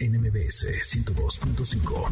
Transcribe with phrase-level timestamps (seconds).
[0.00, 2.10] NMBS 102.5.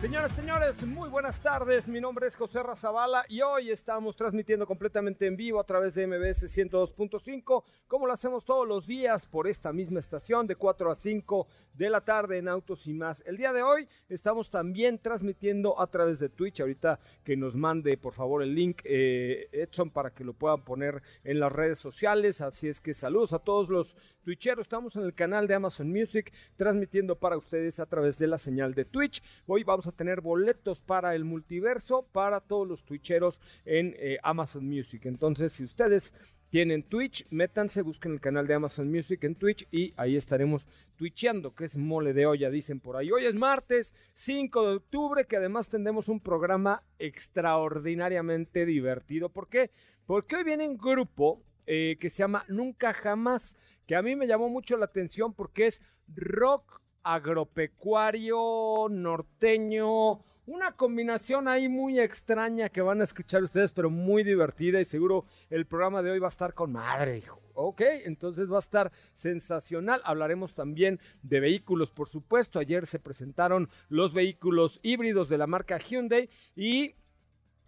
[0.00, 1.86] Señoras, señores, muy buenas tardes.
[1.88, 6.06] Mi nombre es José Razabala y hoy estamos transmitiendo completamente en vivo a través de
[6.06, 10.96] MBS 102.5, como lo hacemos todos los días por esta misma estación de 4 a
[10.96, 13.22] 5 de la tarde en Autos y más.
[13.26, 16.60] El día de hoy estamos también transmitiendo a través de Twitch.
[16.60, 21.02] Ahorita que nos mande por favor el link eh, Edson para que lo puedan poner
[21.24, 22.40] en las redes sociales.
[22.40, 24.64] Así es que saludos a todos los Twitcheros.
[24.64, 28.74] Estamos en el canal de Amazon Music transmitiendo para ustedes a través de la señal
[28.74, 29.22] de Twitch.
[29.46, 34.66] Hoy vamos a tener boletos para el multiverso para todos los Twitcheros en eh, Amazon
[34.66, 35.04] Music.
[35.04, 36.14] Entonces, si ustedes
[36.50, 40.66] tienen Twitch, métanse, busquen el canal de Amazon Music en Twitch y ahí estaremos
[40.96, 43.10] twitcheando, que es mole de olla, dicen por ahí.
[43.10, 49.28] Hoy es martes 5 de octubre, que además tendremos un programa extraordinariamente divertido.
[49.28, 49.70] ¿Por qué?
[50.06, 54.26] Porque hoy viene un grupo eh, que se llama Nunca Jamás que a mí me
[54.26, 62.80] llamó mucho la atención porque es rock agropecuario, norteño, una combinación ahí muy extraña que
[62.80, 66.30] van a escuchar ustedes, pero muy divertida y seguro el programa de hoy va a
[66.30, 67.40] estar con madre, hijo.
[67.54, 70.00] Ok, entonces va a estar sensacional.
[70.04, 72.58] Hablaremos también de vehículos, por supuesto.
[72.58, 76.94] Ayer se presentaron los vehículos híbridos de la marca Hyundai y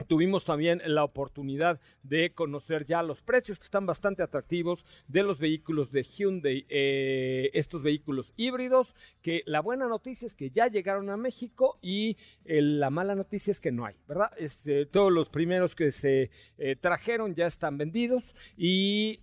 [0.07, 5.39] Tuvimos también la oportunidad de conocer ya los precios que están bastante atractivos de los
[5.39, 11.11] vehículos de Hyundai, eh, estos vehículos híbridos, que la buena noticia es que ya llegaron
[11.11, 14.31] a México y eh, la mala noticia es que no hay, ¿verdad?
[14.39, 19.21] Este, todos los primeros que se eh, trajeron ya están vendidos y,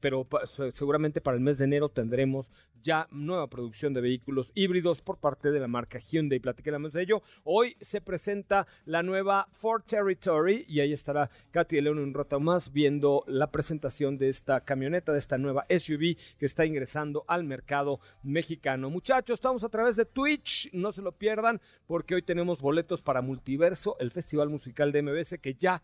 [0.00, 0.26] pero
[0.72, 2.50] seguramente para el mes de enero tendremos
[2.82, 6.40] ya nueva producción de vehículos híbridos por parte de la marca Hyundai.
[6.40, 7.22] Platicaremos de ello.
[7.44, 12.72] Hoy se presenta la nueva Ford Territory y ahí estará Katy León un rato más
[12.72, 18.00] viendo la presentación de esta camioneta, de esta nueva SUV que está ingresando al mercado
[18.22, 18.90] mexicano.
[18.90, 23.22] Muchachos, estamos a través de Twitch, no se lo pierdan porque hoy tenemos boletos para
[23.22, 25.82] Multiverso, el festival musical de MBS que ya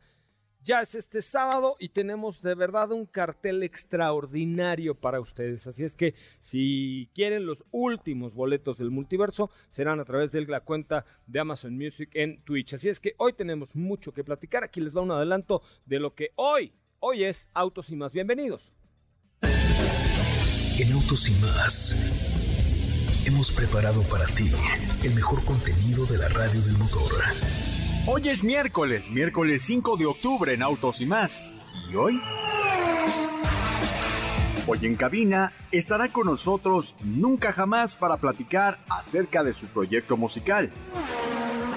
[0.66, 5.66] ya es este sábado y tenemos de verdad un cartel extraordinario para ustedes.
[5.68, 10.60] Así es que si quieren los últimos boletos del multiverso, serán a través de la
[10.60, 12.74] cuenta de Amazon Music en Twitch.
[12.74, 14.64] Así es que hoy tenemos mucho que platicar.
[14.64, 18.12] Aquí les da un adelanto de lo que hoy, hoy es Autos y más.
[18.12, 18.72] Bienvenidos.
[19.42, 21.94] En Autos y más
[23.24, 24.50] hemos preparado para ti
[25.04, 27.12] el mejor contenido de la radio del motor.
[28.08, 31.52] Hoy es miércoles, miércoles 5 de octubre en Autos y más.
[31.90, 32.20] ¿Y hoy?
[34.68, 40.70] Hoy en cabina estará con nosotros Nunca Jamás para platicar acerca de su proyecto musical.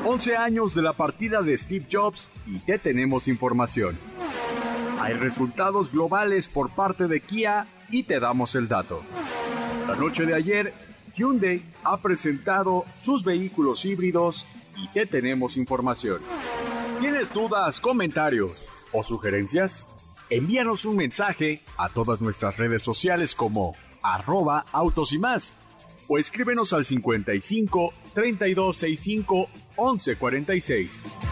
[0.06, 3.98] 11 años de la partida de Steve Jobs y te tenemos información.
[5.00, 9.02] Hay resultados globales por parte de Kia y te damos el dato.
[9.88, 10.74] La noche de ayer,
[11.20, 14.46] Hyundai ha presentado sus vehículos híbridos
[14.78, 16.22] y te tenemos información.
[17.02, 18.54] ¿Tienes dudas, comentarios
[18.94, 19.88] o sugerencias?
[20.30, 25.56] Envíanos un mensaje a todas nuestras redes sociales como arroba autos y más
[26.08, 31.29] o escríbenos al 55 3265 1146.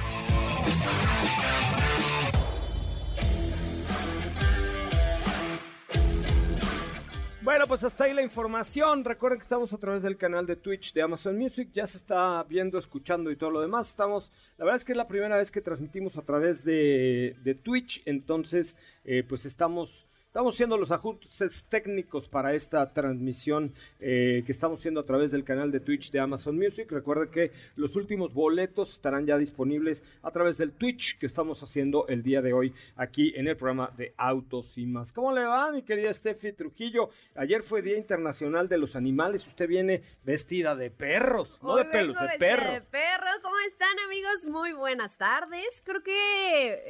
[7.57, 9.04] Bueno, pues hasta ahí la información.
[9.04, 11.69] Recuerden que estamos a través del canal de Twitch de Amazon Music.
[11.74, 13.89] Ya se está viendo, escuchando y todo lo demás.
[13.89, 18.04] Estamos, la verdad es que es la primera vez que transmitimos a través de, Twitch.
[18.06, 20.06] Entonces, eh, pues estamos
[20.38, 25.44] Estamos haciendo los ajustes técnicos para esta transmisión eh, que estamos haciendo a través del
[25.44, 26.92] canal de Twitch de Amazon Music.
[26.92, 32.07] Recuerde que los últimos boletos estarán ya disponibles a través del Twitch que estamos haciendo
[32.07, 35.12] el día de hoy aquí en el programa de Autos y más.
[35.12, 37.10] ¿Cómo le va, mi querida Steffi Trujillo?
[37.34, 39.48] Ayer fue Día Internacional de los Animales.
[39.48, 42.74] Usted viene vestida de perros, no de pelos, de perros.
[42.74, 44.45] De perro, ¿cómo están amigos?
[44.45, 45.81] Muy buenas tardes.
[45.84, 46.84] Creo que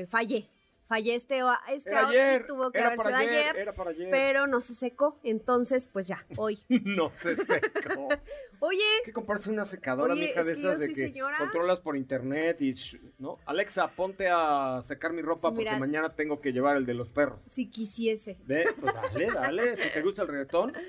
[0.00, 0.48] eh, fallé.
[0.88, 1.40] Fallé este,
[1.74, 4.08] este Era ayer, tuvo que era haber sido para ayer, ayer, era para ayer.
[4.10, 5.20] pero no se secó.
[5.22, 6.58] Entonces, pues ya, hoy.
[6.68, 8.08] no se secó.
[8.60, 11.36] Oye, Hay que comprarse una secadora, Oye, mija, de es esas de que señora.
[11.38, 13.38] controlas por internet y, sh- ¿no?
[13.44, 15.72] Alexa, ponte a secar mi ropa Sí, mira.
[15.72, 17.38] porque mañana tengo que llevar el de los perros.
[17.50, 18.38] si quisiese.
[18.46, 20.72] Ve, pues dale, dale, si te gusta el reggaetón.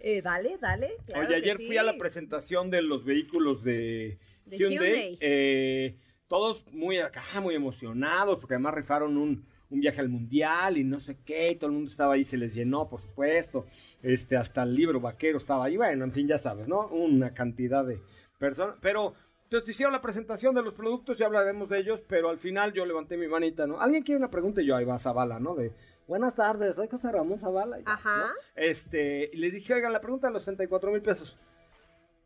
[0.00, 0.94] Eh, dale, dale.
[1.06, 4.78] claro Oye, ayer fui a la presentación de los vehículos de, De Hyundai.
[4.92, 5.18] Hyundai.
[5.20, 5.96] eh,
[6.28, 11.00] todos muy acá, muy emocionados, porque además rifaron un, un viaje al mundial y no
[11.00, 13.66] sé qué, y todo el mundo estaba ahí, se les llenó, por supuesto.
[14.02, 16.86] Este, hasta el libro vaquero estaba ahí, bueno, en fin, ya sabes, ¿no?
[16.88, 18.00] Una cantidad de
[18.38, 19.14] personas, pero
[19.44, 22.84] entonces hicieron la presentación de los productos, ya hablaremos de ellos, pero al final yo
[22.84, 23.80] levanté mi manita, ¿no?
[23.80, 24.60] ¿Alguien quiere una pregunta?
[24.60, 25.54] Y yo, ahí va Zavala, ¿no?
[25.54, 25.72] De,
[26.06, 27.78] buenas tardes, soy José Ramón Zavala.
[27.78, 28.18] ya, Ajá.
[28.18, 28.32] ¿no?
[28.54, 31.38] Este, y les dije, oigan, la pregunta de los 64 mil pesos.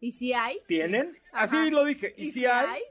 [0.01, 0.59] ¿Y si hay?
[0.67, 1.17] ¿Tienen?
[1.33, 1.45] Ajá.
[1.45, 2.13] Así lo dije.
[2.17, 2.67] ¿Y, ¿Y si si hay?
[2.67, 2.83] hay?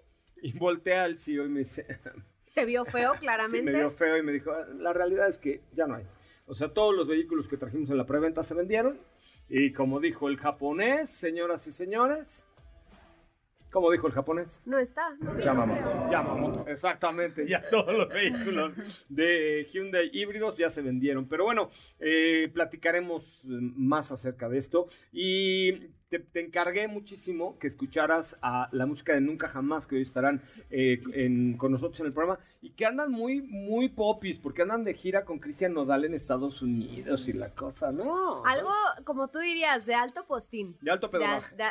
[0.41, 1.85] Y voltea al CEO y me dice,
[2.53, 3.63] ¿Te vio feo, sí, claramente?
[3.63, 6.05] me vio feo y me dijo, la realidad es que ya no hay.
[6.47, 8.99] O sea, todos los vehículos que trajimos en la preventa se vendieron.
[9.47, 12.47] Y como dijo el japonés, señoras y señores,
[13.71, 15.15] como dijo el japonés, No está.
[15.19, 15.39] no.
[15.39, 16.11] Yamamoto.
[16.11, 17.47] Yamamoto, exactamente.
[17.47, 18.73] Ya todos los vehículos
[19.09, 21.27] de Hyundai híbridos ya se vendieron.
[21.27, 21.69] Pero bueno,
[21.99, 24.87] eh, platicaremos eh, más acerca de esto.
[25.11, 30.01] Y te, te encargué muchísimo que escucharas a la música de Nunca Jamás, que hoy
[30.01, 32.39] estarán eh, en- con nosotros en el programa.
[32.61, 36.61] Y que andan muy, muy popis, porque andan de gira con Cristian Nodal en Estados
[36.61, 38.45] Unidos y la cosa, ¿no?
[38.45, 38.71] Algo,
[39.05, 40.75] como tú dirías, de alto postín.
[40.81, 41.55] De alto De, al- pedorraje.
[41.55, 41.63] de-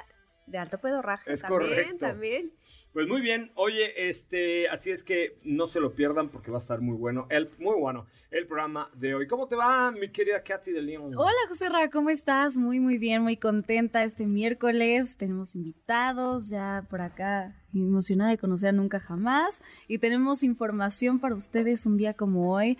[0.51, 1.33] de alto pedorraje.
[1.33, 1.99] Es también, correcto.
[1.99, 2.53] También.
[2.93, 6.61] Pues muy bien, oye, este, así es que no se lo pierdan porque va a
[6.61, 9.27] estar muy bueno, el, muy bueno el programa de hoy.
[9.29, 11.15] ¿Cómo te va, mi querida Katy de León?
[11.17, 12.57] Hola José Ra, ¿cómo estás?
[12.57, 15.17] Muy muy bien, muy contenta este miércoles.
[15.17, 19.63] Tenemos invitados ya por acá, emocionada de conocer a Nunca Jamás.
[19.87, 22.77] Y tenemos información para ustedes un día como hoy.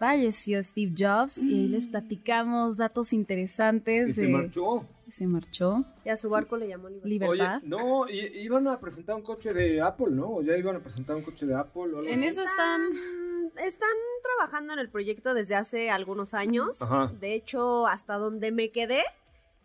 [0.00, 4.08] Falleció Steve Jobs y ahí les platicamos datos interesantes.
[4.08, 4.84] Y se de- marchó.
[5.10, 5.84] Se marchó.
[6.06, 7.60] Y a su barco le llamó Libertad.
[7.60, 7.60] Libertad.
[7.62, 8.08] Oye, no,
[8.40, 10.36] iban a presentar un coche de Apple, ¿no?
[10.36, 11.82] ¿O ya iban a presentar un coche de Apple?
[11.82, 12.28] o algo En así?
[12.28, 12.80] eso están...
[13.62, 13.90] Están
[14.22, 16.80] trabajando en el proyecto desde hace algunos años.
[16.80, 17.12] Ajá.
[17.20, 19.02] De hecho, hasta donde me quedé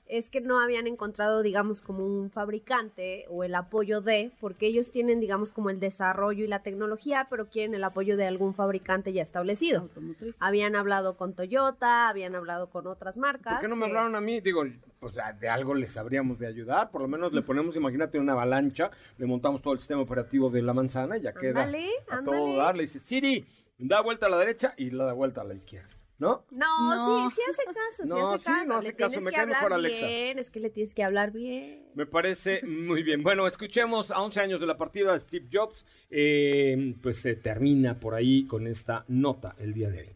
[0.08, 4.92] es que no habían encontrado, digamos, como un fabricante o el apoyo de, porque ellos
[4.92, 9.14] tienen, digamos, como el desarrollo y la tecnología, pero quieren el apoyo de algún fabricante
[9.14, 9.82] ya establecido.
[9.82, 10.36] Automotriz.
[10.40, 13.54] Habían hablado con Toyota, habían hablado con otras marcas.
[13.54, 14.42] ¿Por qué no me hablaron a mí?
[14.42, 14.64] Digo,
[15.00, 16.92] pues de algo les habríamos de ayudar.
[16.92, 20.62] Por lo menos le ponemos, imagínate, una avalancha, le montamos todo el sistema operativo de
[20.62, 21.90] la manzana y ya queda a ándale.
[22.26, 22.76] todo dar.
[22.76, 23.46] Le dice, Siri,
[23.78, 26.46] da vuelta a la derecha y la da vuelta a la izquierda, ¿no?
[26.52, 27.30] No, No.
[27.30, 28.66] sí, sí hace caso, sí No, hace sí, caso.
[28.66, 30.08] no hace le caso, tienes me que cae hablar mejor Alexa.
[30.08, 31.84] bien, es que le tienes que hablar bien.
[31.94, 33.22] Me parece muy bien.
[33.24, 35.86] Bueno, escuchemos a 11 años de la partida de Steve Jobs.
[36.10, 40.10] eh, pues se termina por ahí con esta nota el día de hoy.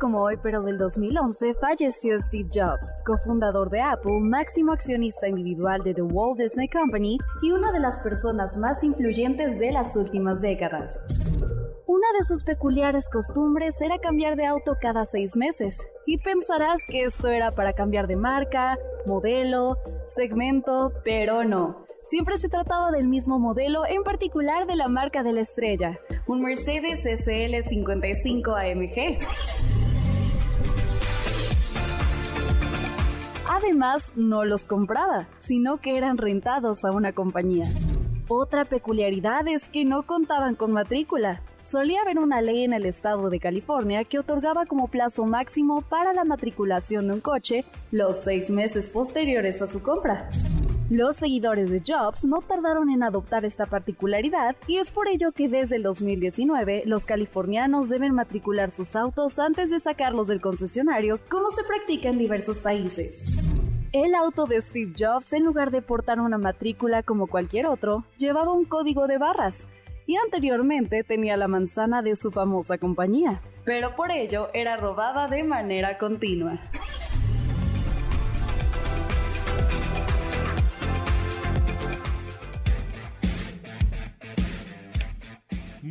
[0.00, 5.92] Como hoy, pero del 2011, falleció Steve Jobs, cofundador de Apple, máximo accionista individual de
[5.92, 11.00] The Walt Disney Company y una de las personas más influyentes de las últimas décadas.
[11.86, 15.76] Una de sus peculiares costumbres era cambiar de auto cada seis meses.
[16.06, 21.84] Y pensarás que esto era para cambiar de marca, modelo, segmento, pero no.
[22.02, 26.40] Siempre se trataba del mismo modelo, en particular de la marca de la estrella, un
[26.40, 29.18] Mercedes SL55 AMG.
[33.48, 37.64] Además, no los compraba, sino que eran rentados a una compañía.
[38.28, 41.40] Otra peculiaridad es que no contaban con matrícula.
[41.64, 46.12] Solía haber una ley en el estado de California que otorgaba como plazo máximo para
[46.12, 50.28] la matriculación de un coche los seis meses posteriores a su compra.
[50.90, 55.48] Los seguidores de Jobs no tardaron en adoptar esta particularidad y es por ello que
[55.48, 61.50] desde el 2019 los californianos deben matricular sus autos antes de sacarlos del concesionario, como
[61.50, 63.22] se practica en diversos países.
[63.92, 68.52] El auto de Steve Jobs, en lugar de portar una matrícula como cualquier otro, llevaba
[68.52, 69.64] un código de barras
[70.06, 75.44] y anteriormente tenía la manzana de su famosa compañía, pero por ello era robada de
[75.44, 76.60] manera continua.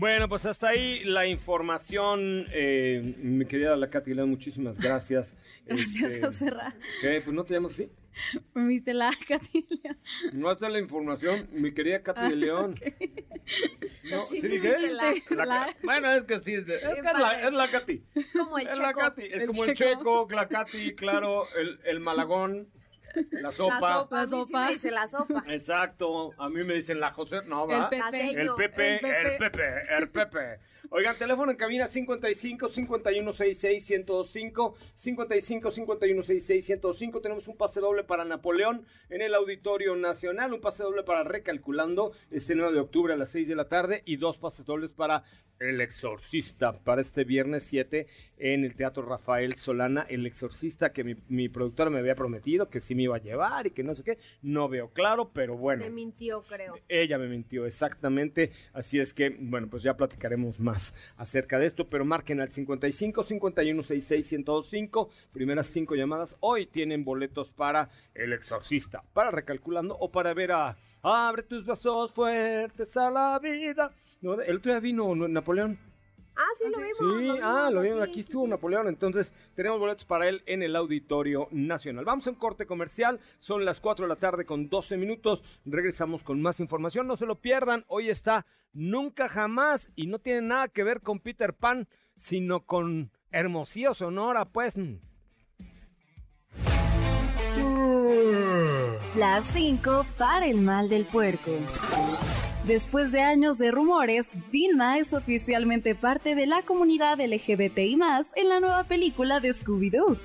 [0.03, 2.46] Bueno, pues hasta ahí la información.
[2.51, 5.36] Eh, mi querida la León, muchísimas gracias.
[5.65, 6.75] Gracias, Este, José Ra.
[7.00, 7.22] ¿Qué?
[7.24, 7.89] Pues no te llamas así.
[8.53, 9.98] Me viste la Catilia.
[10.34, 12.79] No hasta la información, mi querida Katy de León.
[14.10, 15.13] No, Sí, ¿sí sí, la.
[15.36, 18.03] La La- Bueno, es que sí, es, de- es que es la, es la Katy.
[18.15, 19.00] Es como el Es la checo.
[19.00, 19.89] Katy, es El como el checo.
[20.00, 22.70] checo, la Katy, claro, el, el malagón,
[23.32, 23.79] la sopa.
[23.79, 24.15] La sopa.
[24.15, 24.65] La a mí sí sopa.
[24.67, 25.43] me dice la sopa.
[25.50, 27.89] Exacto, a mí me dicen la José, no, El va.
[27.89, 28.01] Pepe.
[28.01, 28.39] Paseño.
[28.39, 29.22] El Pepe, El Pepe.
[29.34, 30.60] el Pepe, el Pepe.
[30.96, 37.20] Oigan, teléfono en cabina 55 51 66 105 55 51 66 105.
[37.20, 42.12] Tenemos un pase doble para Napoleón en el Auditorio Nacional, un pase doble para Recalculando
[42.30, 45.24] este 9 de octubre a las 6 de la tarde y dos pases dobles para
[45.60, 48.06] El Exorcista para este viernes 7
[48.44, 50.06] en el Teatro Rafael Solana.
[50.10, 53.68] El Exorcista que mi, mi productora me había prometido que sí me iba a llevar
[53.68, 54.18] y que no sé qué.
[54.42, 55.82] No veo claro, pero bueno.
[55.86, 56.76] Me mintió, creo.
[56.90, 58.52] Ella me mintió, exactamente.
[58.74, 63.24] Así es que, bueno, pues ya platicaremos más acerca de esto, pero marquen al 55
[63.24, 65.10] 51 66 1025.
[65.32, 66.36] Primeras cinco llamadas.
[66.42, 72.12] Hoy tienen boletos para El Exorcista, para Recalculando o para ver a Abre tus brazos
[72.14, 73.92] fuertes a la vida.
[74.22, 75.93] No, el otro día vino Napoleón.
[76.36, 77.36] Ah, sí, lo vimos.
[77.36, 78.50] Sí, ah, lo vimos, aquí estuvo sí.
[78.50, 82.06] Napoleón, entonces tenemos boletos para él en el Auditorio Nacional.
[82.06, 86.24] Vamos a un corte comercial, son las 4 de la tarde con 12 minutos, regresamos
[86.24, 90.68] con más información, no se lo pierdan, hoy está Nunca Jamás y no tiene nada
[90.68, 94.74] que ver con Peter Pan, sino con Hermosillo Sonora, pues.
[99.16, 101.52] Las 5 para el mal del puerco.
[102.65, 107.98] Después de años de rumores, Vilma es oficialmente parte de la comunidad LGBTI
[108.36, 110.17] en la nueva película de Scooby-Doo.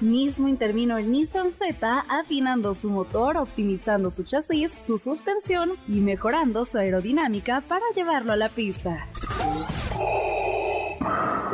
[0.00, 6.64] Mismo intervino el Nissan Z afinando su motor, optimizando su chasis, su suspensión y mejorando
[6.64, 9.08] su aerodinámica para llevarlo a la pista.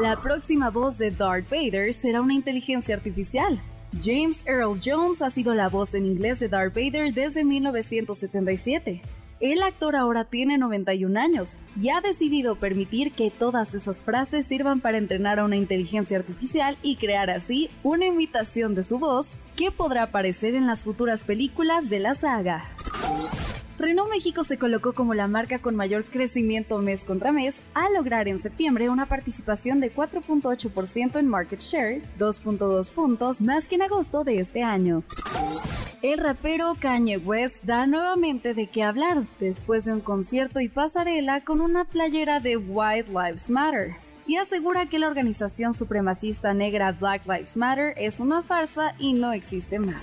[0.03, 3.59] La próxima voz de Darth Vader será una inteligencia artificial.
[4.03, 9.01] James Earl Jones ha sido la voz en inglés de Darth Vader desde 1977.
[9.41, 14.81] El actor ahora tiene 91 años y ha decidido permitir que todas esas frases sirvan
[14.81, 19.71] para entrenar a una inteligencia artificial y crear así una imitación de su voz que
[19.71, 22.65] podrá aparecer en las futuras películas de la saga.
[23.79, 28.27] Renault México se colocó como la marca con mayor crecimiento mes contra mes al lograr
[28.27, 34.25] en septiembre una participación de 4.8% en market share, 2.2 puntos más que en agosto
[34.25, 35.05] de este año.
[36.03, 41.45] El rapero Kanye West da nuevamente de qué hablar después de un concierto y pasarela
[41.45, 43.95] con una playera de White Lives Matter
[44.27, 49.33] y asegura que la organización supremacista negra Black Lives Matter es una farsa y no
[49.33, 50.03] existe más.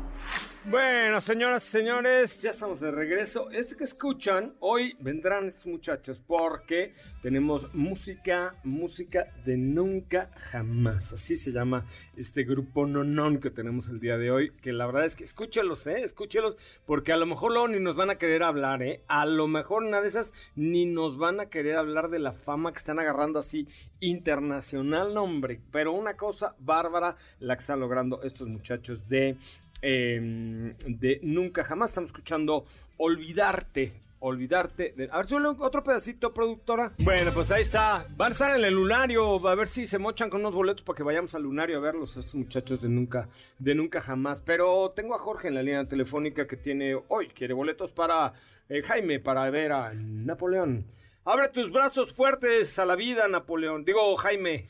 [0.65, 3.49] Bueno, señoras y señores, ya estamos de regreso.
[3.49, 11.13] Este que escuchan, hoy vendrán estos muchachos porque tenemos música, música de nunca jamás.
[11.13, 14.51] Así se llama este grupo nonón que tenemos el día de hoy.
[14.61, 16.03] Que la verdad es que escúchelos, ¿eh?
[16.03, 19.03] Escúchelos, porque a lo mejor luego ni nos van a querer hablar, ¿eh?
[19.07, 22.71] A lo mejor una de esas ni nos van a querer hablar de la fama
[22.71, 23.67] que están agarrando así
[23.99, 25.59] internacional, no, hombre.
[25.71, 29.37] Pero una cosa bárbara la que están logrando estos muchachos de
[29.81, 31.91] eh, de Nunca Jamás.
[31.91, 32.65] Estamos escuchando
[32.97, 33.93] Olvidarte.
[34.19, 34.93] Olvidarte.
[34.95, 35.09] De...
[35.11, 36.91] A ver, solo otro pedacito, productora.
[37.03, 38.05] Bueno, pues ahí está.
[38.15, 39.47] Van a estar en el lunario.
[39.47, 42.15] A ver si se mochan con unos boletos para que vayamos al lunario a verlos.
[42.15, 44.39] Estos muchachos de Nunca, de Nunca Jamás.
[44.41, 47.29] Pero tengo a Jorge en la línea telefónica que tiene hoy.
[47.29, 48.33] Quiere boletos para
[48.69, 50.85] eh, Jaime, para ver a Napoleón.
[51.25, 53.83] Abre tus brazos fuertes a la vida, Napoleón.
[53.85, 54.69] Digo, Jaime.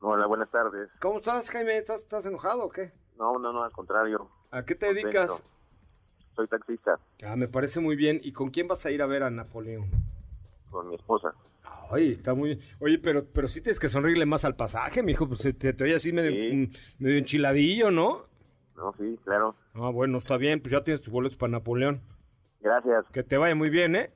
[0.00, 0.90] Hola, buenas tardes.
[1.00, 1.78] ¿Cómo estás, Jaime?
[1.78, 2.92] ¿Estás, estás enojado o qué?
[3.18, 4.28] No, no, no, al contrario.
[4.50, 5.08] ¿A qué te Contento.
[5.08, 5.44] dedicas?
[6.34, 8.20] Soy taxista Ah, me parece muy bien.
[8.22, 9.86] ¿Y con quién vas a ir a ver a Napoleón?
[10.70, 11.32] con mi esposa.
[11.90, 12.60] Ay, está muy...
[12.80, 15.26] Oye, pero, pero sí tienes que sonreírle más al pasaje, mijo.
[15.26, 16.54] Pues te, te oye así medio, Sí.
[16.54, 18.24] mm, medio enchiladillo, ¿no?
[18.76, 19.54] No, sí, claro.
[19.74, 20.60] Ah, bueno, está bien.
[20.60, 22.02] Pues ya tienes tus boletos para Napoleón.
[22.60, 24.10] Gracias, Que te vaya muy bien, ¿eh?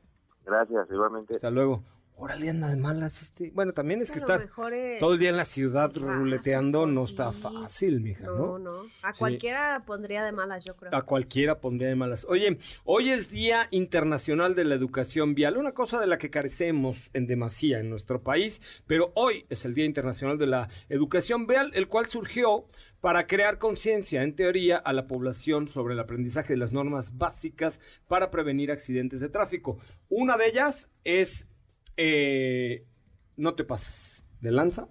[0.45, 1.37] gracias, igualmente.
[1.37, 1.83] Hasta luego.
[2.21, 3.51] Órale, anda de malas este.
[3.55, 6.87] Bueno, también es, Es que lo estar mejor, todo el día en la ciudad ruleteando
[6.87, 7.13] no sí.
[7.13, 8.59] está fácil, mija, No, ¿no?
[8.59, 8.83] no.
[9.03, 9.19] A Sí.
[9.19, 10.95] cualquiera pondría de malas, yo creo.
[10.95, 12.27] A cualquiera pondría de malas.
[12.29, 17.11] Oye, hoy es Día Internacional de la Educación Vial, una cosa de la que carecemos
[17.15, 21.71] en demasía en nuestro país, pero hoy es el Día Internacional de la Educación Vial,
[21.75, 22.67] el cual surgió
[23.01, 27.81] para crear conciencia, en teoría, a la población sobre el aprendizaje de las normas básicas
[28.09, 29.79] para prevenir accidentes de tráfico.
[30.11, 31.47] Una de ellas es
[31.97, 32.87] eh,
[33.37, 34.89] no te pases de lanza.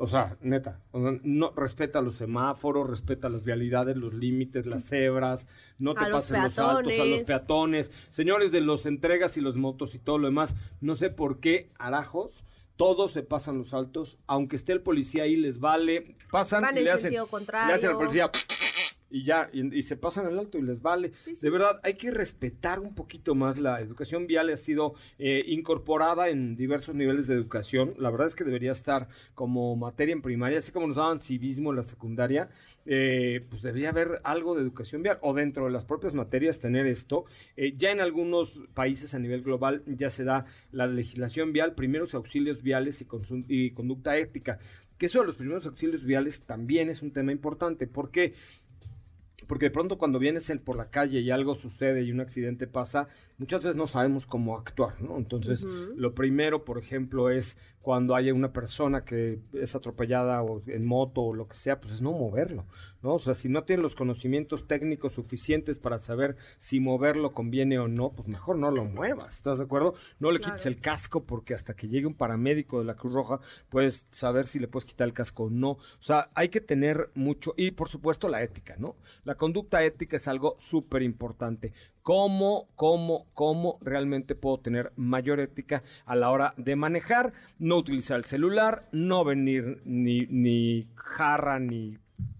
[0.00, 5.94] O sea, neta, no respeta los semáforos, respeta las vialidades, los límites, las cebras, no
[5.94, 7.90] te A los pases los altos, a los peatones.
[8.08, 11.72] señores de los entregas y los motos y todo lo demás, no sé por qué,
[11.80, 12.44] arajos,
[12.76, 16.78] todos se pasan los altos, aunque esté el policía ahí, les vale, pasan Van y
[16.78, 17.74] en le hacen, sentido le contrario.
[17.74, 18.30] hacen al policía
[19.10, 21.12] y ya, y, y se pasan el alto y les vale.
[21.24, 21.40] Sí, sí.
[21.42, 26.28] De verdad, hay que respetar un poquito más la educación vial, ha sido eh, incorporada
[26.28, 27.94] en diversos niveles de educación.
[27.98, 31.70] La verdad es que debería estar como materia en primaria, así como nos daban civismo
[31.70, 32.50] en la secundaria,
[32.86, 36.86] eh, pues debería haber algo de educación vial o dentro de las propias materias tener
[36.86, 37.24] esto.
[37.56, 42.14] Eh, ya en algunos países a nivel global ya se da la legislación vial, primeros
[42.14, 43.06] auxilios viales y,
[43.48, 44.58] y conducta ética.
[44.98, 47.86] Que eso de los primeros auxilios viales también es un tema importante.
[47.86, 48.34] ¿Por qué?
[49.46, 53.08] Porque de pronto cuando vienes por la calle y algo sucede y un accidente pasa,
[53.38, 55.16] muchas veces no sabemos cómo actuar, ¿no?
[55.16, 60.84] Entonces, lo primero, por ejemplo, es cuando haya una persona que es atropellada o en
[60.84, 62.66] moto o lo que sea, pues es no moverlo,
[63.02, 63.14] ¿no?
[63.14, 67.88] O sea, si no tiene los conocimientos técnicos suficientes para saber si moverlo conviene o
[67.88, 69.94] no, pues mejor no lo muevas, ¿estás de acuerdo?
[70.18, 73.40] No le quites el casco porque hasta que llegue un paramédico de la Cruz Roja
[73.68, 75.70] puedes saber si le puedes quitar el casco o no.
[75.70, 78.96] O sea, hay que tener mucho y por supuesto la ética, ¿no?
[79.24, 81.72] La conducta ética es algo súper importante.
[82.02, 87.34] ¿Cómo, cómo, cómo realmente puedo tener mayor ética a la hora de manejar?
[87.58, 91.98] No utilizar el celular, no venir ni, ni jarra, ni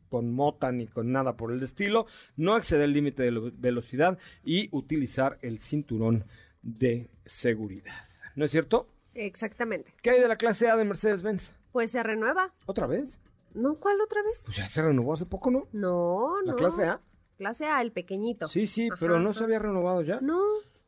[0.08, 4.18] con mota, ni con nada por el estilo, no exceder el límite de lo- velocidad
[4.44, 6.24] y utilizar el cinturón
[6.62, 7.94] de seguridad.
[8.36, 8.88] ¿No es cierto?
[9.14, 9.92] Exactamente.
[10.02, 11.52] ¿Qué hay de la clase A de Mercedes-Benz?
[11.72, 12.52] Pues se renueva.
[12.66, 13.18] ¿Otra vez?
[13.54, 13.76] ¿No?
[13.76, 14.42] ¿Cuál otra vez?
[14.44, 15.66] Pues ya se renovó hace poco, ¿no?
[15.72, 16.56] No, ¿La no.
[16.56, 17.00] clase A?
[17.36, 18.46] Clase A, el pequeñito.
[18.48, 19.38] Sí, sí, Ajá, pero no ajá.
[19.38, 20.20] se había renovado ya.
[20.20, 20.40] No.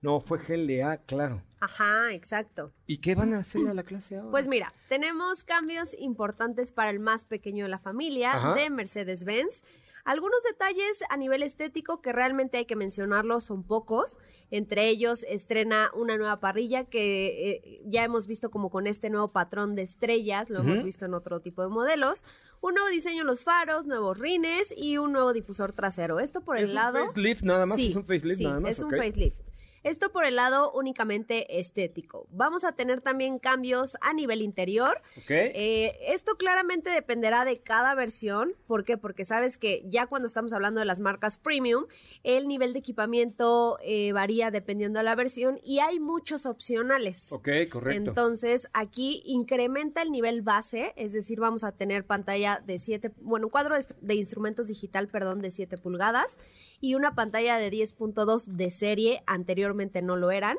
[0.02, 1.42] No, fue GLA, claro.
[1.61, 2.73] Ajá, exacto.
[2.87, 4.31] ¿Y qué van a hacer a la clase ahora?
[4.31, 8.55] Pues mira, tenemos cambios importantes para el más pequeño de la familia Ajá.
[8.55, 9.62] de Mercedes-Benz.
[10.05, 14.16] Algunos detalles a nivel estético que realmente hay que mencionarlos son pocos.
[14.51, 19.31] Entre ellos estrena una nueva parrilla que eh, ya hemos visto como con este nuevo
[19.31, 22.25] patrón de estrellas, lo hemos visto en otro tipo de modelos.
[22.62, 26.18] Un nuevo diseño en los faros, nuevos rines y un nuevo difusor trasero.
[26.18, 27.07] Esto por ¿Es el un lado...
[27.09, 27.77] facelift nada más?
[27.77, 28.70] Sí, ¿Es un facelift sí, nada más?
[28.70, 29.49] es un facelift.
[29.83, 32.27] Esto por el lado únicamente estético.
[32.31, 35.01] Vamos a tener también cambios a nivel interior.
[35.16, 35.31] Ok.
[35.31, 38.53] Eh, esto claramente dependerá de cada versión.
[38.66, 38.99] ¿Por qué?
[38.99, 41.87] Porque sabes que ya cuando estamos hablando de las marcas premium,
[42.25, 47.33] el nivel de equipamiento eh, varía dependiendo de la versión y hay muchos opcionales.
[47.33, 48.11] ok, correcto.
[48.11, 53.47] Entonces, aquí incrementa el nivel base, es decir, vamos a tener pantalla de 7, bueno,
[53.47, 56.38] un cuadro de, instru- de instrumentos digital, perdón, de 7 pulgadas
[56.83, 59.23] y una pantalla de 10.2 de serie,
[59.70, 60.59] anteriormente no lo eran.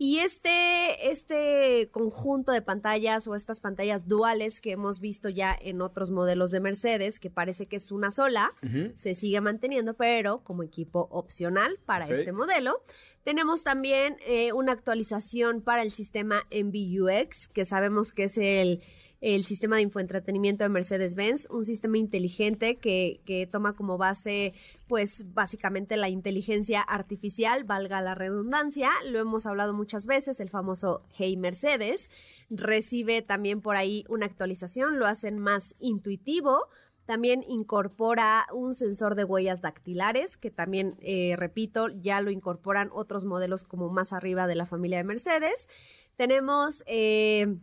[0.00, 5.80] Y este, este conjunto de pantallas o estas pantallas duales que hemos visto ya en
[5.80, 8.52] otros modelos de Mercedes, que parece que es una sola,
[8.94, 12.80] se sigue manteniendo, pero como equipo opcional para este modelo.
[13.24, 18.82] Tenemos también eh, una actualización para el sistema MBUX, que sabemos que es el,
[19.20, 24.54] el sistema de infoentretenimiento de Mercedes-Benz, un sistema inteligente que, que toma como base,
[24.86, 31.02] pues básicamente la inteligencia artificial, valga la redundancia, lo hemos hablado muchas veces, el famoso
[31.16, 32.10] Hey Mercedes,
[32.48, 36.68] recibe también por ahí una actualización, lo hacen más intuitivo,
[37.08, 43.24] también incorpora un sensor de huellas dactilares, que también, eh, repito, ya lo incorporan otros
[43.24, 45.68] modelos como más arriba de la familia de Mercedes.
[46.16, 47.56] Tenemos eh,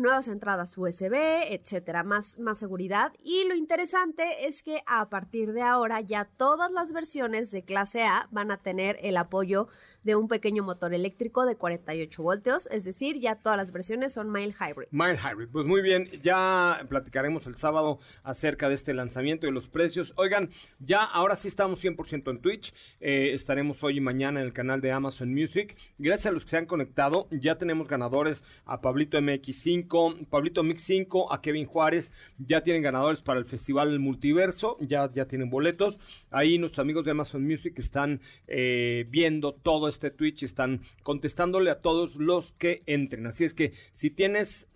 [0.00, 1.14] nuevas entradas USB,
[1.50, 3.12] etcétera, más, más seguridad.
[3.22, 8.02] Y lo interesante es que a partir de ahora ya todas las versiones de clase
[8.02, 9.68] A van a tener el apoyo
[10.02, 14.32] de un pequeño motor eléctrico de 48 voltios, es decir, ya todas las versiones son
[14.32, 14.88] mild hybrid.
[14.90, 15.48] Mild Hybrid.
[15.50, 20.12] Pues muy bien, ya platicaremos el sábado acerca de este lanzamiento y los precios.
[20.16, 22.72] Oigan, ya ahora sí estamos 100% en Twitch.
[23.00, 25.76] Eh, estaremos hoy y mañana en el canal de Amazon Music.
[25.98, 30.82] Gracias a los que se han conectado, ya tenemos ganadores a Pablito MX5, Pablito Mix
[30.82, 32.12] 5, a Kevin Juárez.
[32.38, 36.00] Ya tienen ganadores para el Festival Multiverso, ya, ya tienen boletos.
[36.30, 41.70] Ahí nuestros amigos de Amazon Music están eh, viendo todo este Twitch y están contestándole
[41.70, 43.26] a todos los que entren.
[43.26, 44.68] Así es que si tienes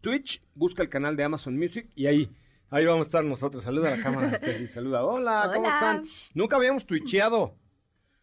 [0.00, 2.30] Twitch, busca el canal de Amazon Music y ahí,
[2.70, 3.62] ahí vamos a estar nosotros.
[3.62, 5.04] Saluda a la cámara, Steffi, saluda.
[5.04, 5.74] Hola, ¿cómo Hola.
[5.74, 6.04] están?
[6.34, 7.56] Nunca habíamos twitcheado.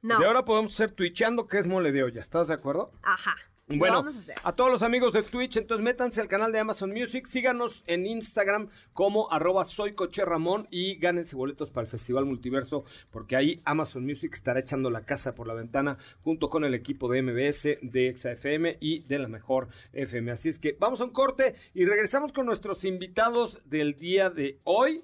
[0.02, 0.20] No.
[0.20, 2.22] Y ahora podemos hacer twitcheando, que es mole de olla.
[2.22, 2.92] ¿Estás de acuerdo?
[3.04, 3.36] Ajá.
[3.80, 4.36] Bueno, vamos a hacer.
[4.44, 8.06] a todos los amigos de Twitch, entonces métanse al canal de Amazon Music, síganos en
[8.06, 13.62] Instagram como arroba soy Coche Ramón y gánense boletos para el Festival Multiverso, porque ahí
[13.66, 17.78] Amazon Music estará echando la casa por la ventana junto con el equipo de MBS,
[17.82, 20.32] de XFM y de la mejor FM.
[20.32, 24.60] Así es que vamos a un corte y regresamos con nuestros invitados del día de
[24.64, 25.04] hoy.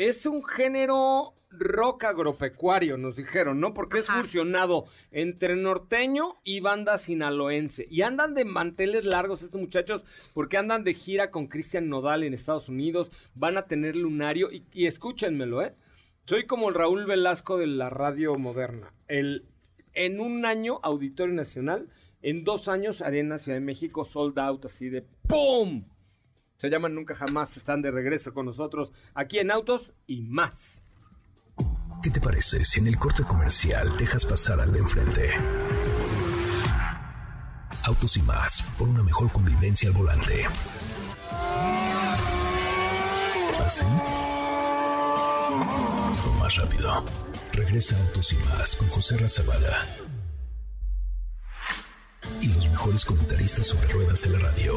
[0.00, 3.74] Es un género rock agropecuario, nos dijeron, ¿no?
[3.74, 7.86] Porque es fusionado entre norteño y banda sinaloense.
[7.90, 12.32] Y andan de manteles largos estos muchachos porque andan de gira con Cristian Nodal en
[12.32, 13.10] Estados Unidos.
[13.34, 15.74] Van a tener lunario y, y escúchenmelo, ¿eh?
[16.24, 18.94] Soy como el Raúl Velasco de la radio moderna.
[19.06, 19.44] El,
[19.92, 21.90] en un año, Auditorio Nacional.
[22.22, 25.84] En dos años, Arena Ciudad de México, sold out, así de ¡pum!
[26.60, 30.82] Se llaman Nunca Jamás, están de regreso con nosotros aquí en Autos y más.
[32.02, 35.30] ¿Qué te parece si en el corte comercial dejas pasar al de enfrente?
[37.84, 40.44] Autos y más, por una mejor convivencia al volante.
[43.64, 43.86] ¿Así?
[46.26, 47.06] O más rápido.
[47.54, 49.86] Regresa Autos y más con José Razabala.
[52.42, 54.74] Y los mejores comentaristas sobre ruedas de la radio.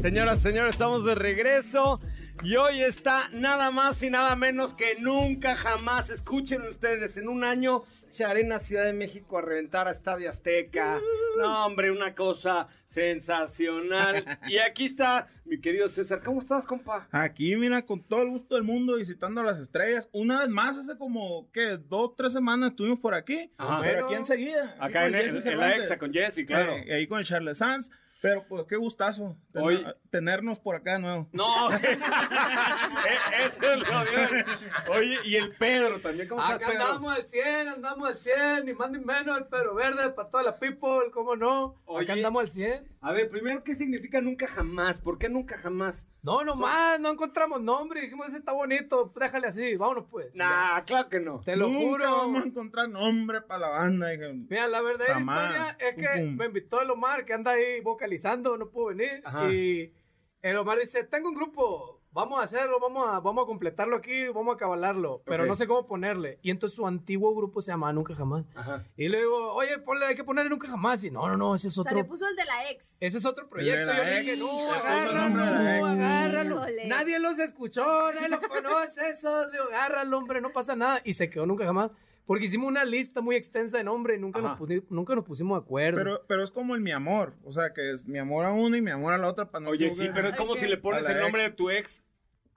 [0.00, 2.00] Señoras, señores, estamos de regreso.
[2.42, 6.08] Y hoy está nada más y nada menos que nunca jamás.
[6.08, 7.82] Escuchen ustedes, en un año,
[8.26, 10.98] Arena Ciudad de México a reventar a Estadio Azteca.
[11.38, 14.24] No, hombre, una cosa sensacional.
[14.48, 16.22] Y aquí está mi querido César.
[16.24, 17.08] ¿Cómo estás, compa?
[17.12, 20.08] Aquí, mira, con todo el gusto del mundo, visitando las estrellas.
[20.12, 21.76] Una vez más, hace como, ¿qué?
[21.76, 23.50] Dos, tres semanas estuvimos por aquí.
[23.58, 23.80] Ajá.
[23.82, 24.76] Pero aquí enseguida.
[24.80, 26.72] Acá en, Jesse el- en la exa con Jesse, claro.
[26.72, 27.90] Eh, ahí con el Charles Sanz.
[28.22, 31.28] Pero, pues, qué gustazo ten- Hoy- tenernos por acá de nuevo.
[31.32, 34.44] No, Eh, eso es lo bien.
[34.90, 36.28] Oye, y el Pedro también.
[36.28, 36.82] ¿Cómo estás, Acá Pedro?
[36.84, 40.42] andamos al 100, andamos al 100, ni más ni menos, el Pedro Verde para toda
[40.42, 41.76] la people, ¿cómo no?
[41.86, 42.04] Oye.
[42.04, 42.88] Acá andamos al 100.
[43.00, 44.98] A ver, primero, ¿qué significa nunca jamás?
[45.00, 46.06] ¿Por qué nunca jamás?
[46.22, 50.34] No, nomás, no encontramos nombre, dijimos, ese está bonito, déjale así, vámonos pues.
[50.34, 51.40] Nah, claro que no.
[51.40, 52.04] Te lo Nunca juro.
[52.18, 54.08] vamos a encontrar nombre para la banda.
[54.48, 55.50] Mira, la verdadera Jamás.
[55.50, 56.36] historia es que Pum, pum.
[56.36, 59.22] me invitó el Omar, que anda ahí vocalizando, no pudo venir.
[59.24, 59.50] Ajá.
[59.50, 59.94] Y
[60.42, 64.26] el Omar dice, tengo un grupo, vamos a hacerlo, vamos a, vamos a completarlo aquí,
[64.28, 65.48] vamos a cabalarlo, pero Ok.
[65.48, 66.38] no sé cómo ponerle.
[66.42, 68.44] Y entonces su antiguo grupo se llama Nunca Jamás.
[68.54, 68.84] Ajá.
[68.96, 71.02] Y le digo, oye, ponle, hay que ponerle Nunca Jamás.
[71.04, 72.02] Y no, no, no, ese es O sea, otro...
[72.02, 72.84] le puso el de la ex.
[73.00, 73.92] Ese es otro proyecto.
[73.94, 76.56] Yo le dije, no, agárralo, agárralo.
[76.56, 76.88] Híjole.
[76.88, 81.00] Nadie los escuchó, nadie lo conoce, eso, digo, agárralo, hombre, no pasa nada.
[81.04, 81.90] Y se quedó nunca jamás.
[82.30, 85.58] Porque hicimos una lista muy extensa de nombres y nunca, nos, pusi- nunca nos pusimos
[85.58, 85.98] de acuerdo.
[85.98, 87.34] Pero, pero es como el mi amor.
[87.42, 89.50] O sea, que es mi amor a uno y mi amor a la otra.
[89.50, 91.50] Para no Oye, sí, pero es como Ay, si le pones el nombre ex.
[91.50, 92.04] de tu ex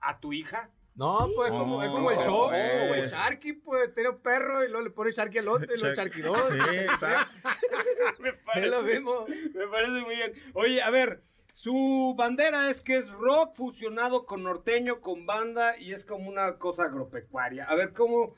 [0.00, 0.70] a tu hija.
[0.94, 2.90] no, pues No, como, es como el show, pues.
[2.90, 5.80] o el Sharky, pues tiene un perro y luego le pone Sharky al otro y
[5.80, 6.38] luego Sharky 2.
[6.70, 7.32] Sí, exacto.
[8.20, 8.30] me
[8.62, 9.26] Es lo mismo.
[9.26, 10.34] Me parece muy bien.
[10.52, 15.92] Oye, a ver, su bandera es que es rock fusionado con norteño, con banda y
[15.94, 17.64] es como una cosa agropecuaria.
[17.64, 18.36] A ver, ¿cómo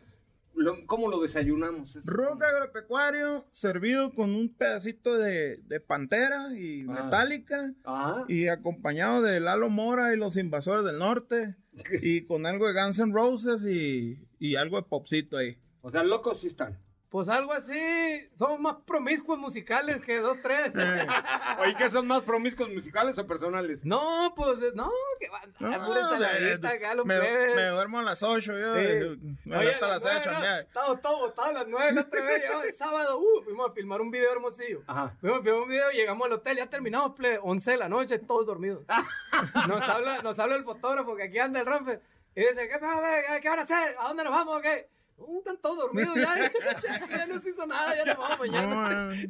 [0.56, 1.96] lo, cómo lo desayunamos?
[2.04, 7.04] Rock agropecuario servido con un pedacito de, de pantera y Ah.
[7.04, 11.54] metálica Ah, y acompañado de Lalo Mora y los invasores del norte
[12.02, 15.56] y con algo de Guns N' Roses y, y algo de popcito ahí.
[15.82, 16.78] o sea, locos sí están.
[17.16, 20.70] Pues algo así, somos más promiscuos musicales que dos, tres.
[21.60, 23.82] Oye, ¿qué son más promiscuos musicales o personales?
[23.84, 27.56] No, pues, no, que van a No, acá los me, plebes.
[27.56, 28.80] me duermo a las 8 yo, Sí.
[28.82, 30.32] y me Oye, a las 6 a nueve, ¿no?
[30.32, 30.60] chambear.
[30.64, 34.02] Estaba todo botado a las nueve la otra vez, el sábado, uh, fuimos a filmar
[34.02, 34.82] un video hermosillo.
[34.86, 35.14] Ajá.
[35.18, 38.18] Fuimos a filmar un video, llegamos al hotel, ya terminamos, ple, 11 de la noche,
[38.18, 38.84] todos dormidos.
[39.68, 41.98] Nos habla, nos habla el fotógrafo que aquí anda el Rafe,
[42.34, 43.40] y dice, ¿qué, pasa?
[43.40, 43.96] ¿qué van a hacer?
[43.98, 44.60] ¿A dónde nos vamos?
[44.60, 44.94] ¿Qué?
[45.18, 46.52] Uh, están todos dormidos ya,
[47.10, 49.06] ya no se hizo nada, ya nos vamos mañana.
[49.08, 49.28] No, eh,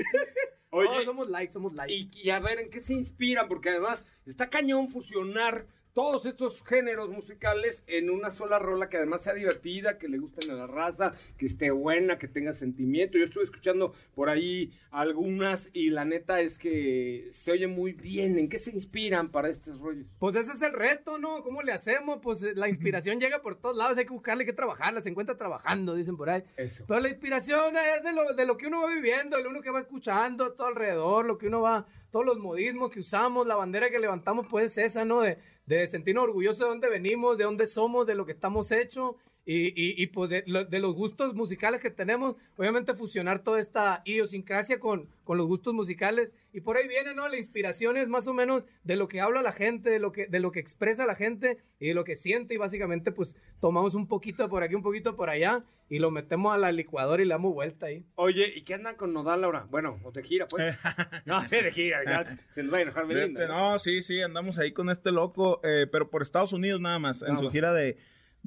[0.70, 1.90] Oye, No, somos light, somos light.
[1.90, 3.48] Y, y a ver, ¿en qué se inspiran?
[3.48, 5.66] Porque además está cañón fusionar
[5.96, 10.50] todos estos géneros musicales en una sola rola que además sea divertida, que le gusten
[10.50, 13.16] a la raza, que esté buena, que tenga sentimiento.
[13.16, 18.36] Yo estuve escuchando por ahí algunas y la neta es que se oye muy bien.
[18.36, 20.06] ¿En qué se inspiran para estos rollos?
[20.18, 21.42] Pues ese es el reto, ¿no?
[21.42, 22.18] ¿Cómo le hacemos?
[22.22, 25.08] Pues eh, la inspiración llega por todos lados, hay que buscarle, hay que trabajarla, se
[25.08, 26.42] encuentra trabajando, dicen por ahí.
[26.58, 26.84] Eso.
[26.86, 29.70] Pero la inspiración es de lo, de lo que uno va viviendo, de uno que
[29.70, 33.88] va escuchando todo alrededor, lo que uno va, todos los modismos que usamos, la bandera
[33.88, 35.22] que levantamos, pues es esa, ¿no?
[35.22, 39.16] De, de sentirnos orgullosos de dónde venimos, de dónde somos, de lo que estamos hechos
[39.48, 43.60] Y, y, y, pues de, lo- de los gustos musicales que tenemos, obviamente fusionar toda
[43.60, 46.30] esta idiosincrasia con, con los gustos musicales.
[46.52, 47.28] Y por ahí viene, ¿no?
[47.28, 50.26] La inspiración es más o menos de lo que habla la gente, de lo que,
[50.26, 52.54] de lo que expresa la gente y de lo que siente.
[52.54, 56.52] Y básicamente, pues tomamos un poquito por aquí, un poquito por allá y lo metemos
[56.52, 58.04] a la licuadora y le damos vuelta ahí.
[58.16, 59.64] Oye, ¿y qué andan con Nodal ahora?
[59.70, 60.74] Bueno, o de gira, pues.
[61.24, 63.42] no, sí, de gira, ya se nos va a enojar Belinda.
[63.42, 66.98] este, no, sí, sí, andamos ahí con este loco, eh, pero por Estados Unidos nada
[66.98, 67.52] más, en su más.
[67.52, 67.96] gira de,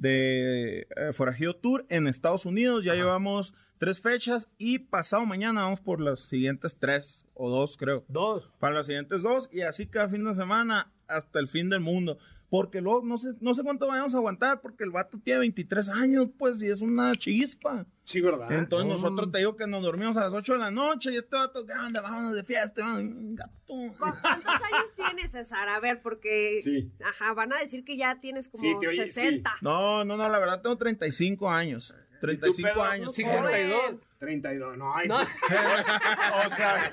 [0.00, 2.84] de eh, Forajido Tour en Estados Unidos.
[2.84, 8.04] Ya llevamos tres fechas y pasado mañana vamos por las siguientes tres o dos, creo.
[8.08, 8.50] Dos.
[8.58, 12.18] Para las siguientes dos y así cada fin de semana hasta el fin del mundo.
[12.50, 15.88] Porque luego no sé, no sé cuánto vayamos a aguantar porque el vato tiene 23
[15.88, 17.86] años, pues, y es una chispa.
[18.02, 18.50] Sí, ¿verdad?
[18.50, 18.94] Entonces No.
[18.94, 21.64] nosotros te digo que nos dormimos a las 8 de la noche y este vato,
[21.64, 22.00] ¿qué onda?
[22.00, 23.52] Vámonos de fiesta, vámonos, gato.
[23.68, 25.68] ¿Cu- ¿Cuántos años tienes, César?
[25.68, 26.90] A ver, porque Sí.
[27.06, 29.52] ajá, van a decir que ya tienes como Sí, te oye, 60.
[29.60, 31.94] No, no, no, la verdad tengo 35 años.
[32.20, 33.16] 35 Pedro, años.
[33.16, 33.44] tú, joven.
[33.50, 33.94] 32.
[34.18, 35.16] 32, no, ay, No.
[35.16, 36.92] o sea,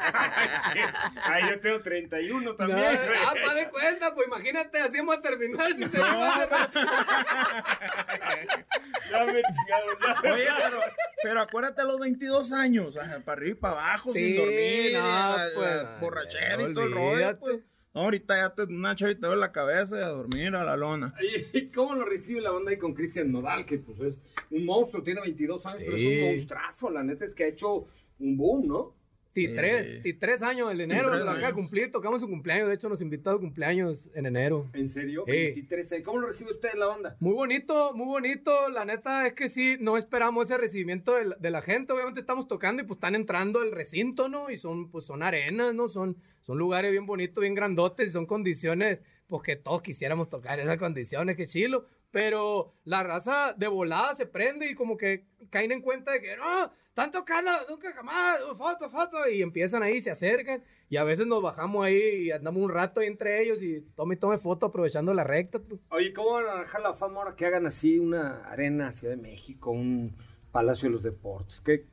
[1.23, 2.79] ay, yo tengo 31 también.
[2.79, 2.85] No,
[3.27, 5.97] ah, pa' de cuenta, pues imagínate, así vamos a terminar si se
[9.11, 10.21] Ya me chingaron, ya.
[10.31, 10.79] Oye, pero,
[11.21, 15.35] pero acuérdate a los 22 años, para arriba y para abajo, Sí, sin dormir, no,
[15.55, 17.37] pues, borrachera no, y todo el rollo.
[17.39, 17.59] Pues.
[17.93, 21.13] No, ahorita ya te una chavita en la cabeza y a dormir a la lona.
[21.53, 23.65] ¿Y cómo lo recibe la banda ahí con Cristian Nodal?
[23.65, 24.21] Que pues es
[24.51, 26.17] un monstruo, tiene 22 años, pero es Sí.
[26.19, 26.89] un monstruazo.
[26.91, 27.87] La neta es que ha hecho
[28.19, 28.93] un boom, ¿no?
[29.33, 32.89] T3, T3 años, el enero, T3 lo acaba de cumplir, tocamos su cumpleaños, de hecho
[32.89, 34.65] nos invitó a su cumpleaños en enero.
[34.73, 35.25] ¿En serio?
[35.27, 35.31] Sí.
[35.31, 36.05] 23 años.
[36.05, 37.15] ¿Cómo lo recibe usted la banda?
[37.19, 38.67] Muy bonito, muy bonito.
[38.69, 41.93] La neta es que sí, no esperamos ese recibimiento de la, de la gente.
[41.93, 44.49] Obviamente estamos tocando y pues están entrando al recinto, ¿no?
[44.49, 45.87] Y son, pues son arenas, ¿no?
[45.87, 50.79] Son, son lugares bien bonitos, bien grandotes son condiciones, pues que todos quisiéramos tocar esas
[50.79, 51.85] condiciones, que chilo.
[52.09, 56.37] Pero la raza de volada se prende y como que caen en cuenta de que
[56.37, 60.63] no, están tocando nunca jamás, foto, foto, y empiezan ahí, se acercan.
[60.89, 64.15] Y a veces nos bajamos ahí y andamos un rato ahí entre ellos y tome
[64.15, 65.59] tome foto aprovechando la recta.
[65.59, 65.81] pues.
[65.89, 69.21] Oye, ¿cómo van a dejar la fama ahora que hagan así una arena Ciudad de
[69.21, 70.15] México, un
[70.53, 71.59] Palacio de los Deportes?
[71.59, 71.85] ¿Qué?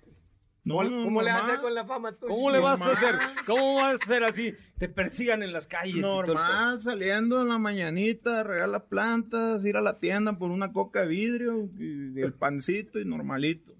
[0.64, 2.16] No, ¿Cómo, no, cómo le vas a hacer con la fama?
[2.18, 3.14] ¿Cómo le vas a hacer?
[3.46, 4.54] ¿Cómo vas a hacer así?
[4.78, 5.96] Te persigan en las calles.
[5.96, 11.00] Normal, saliendo en la mañanita, regar las plantas, ir a la tienda por una coca
[11.02, 13.74] de vidrio, y el pancito y normalito.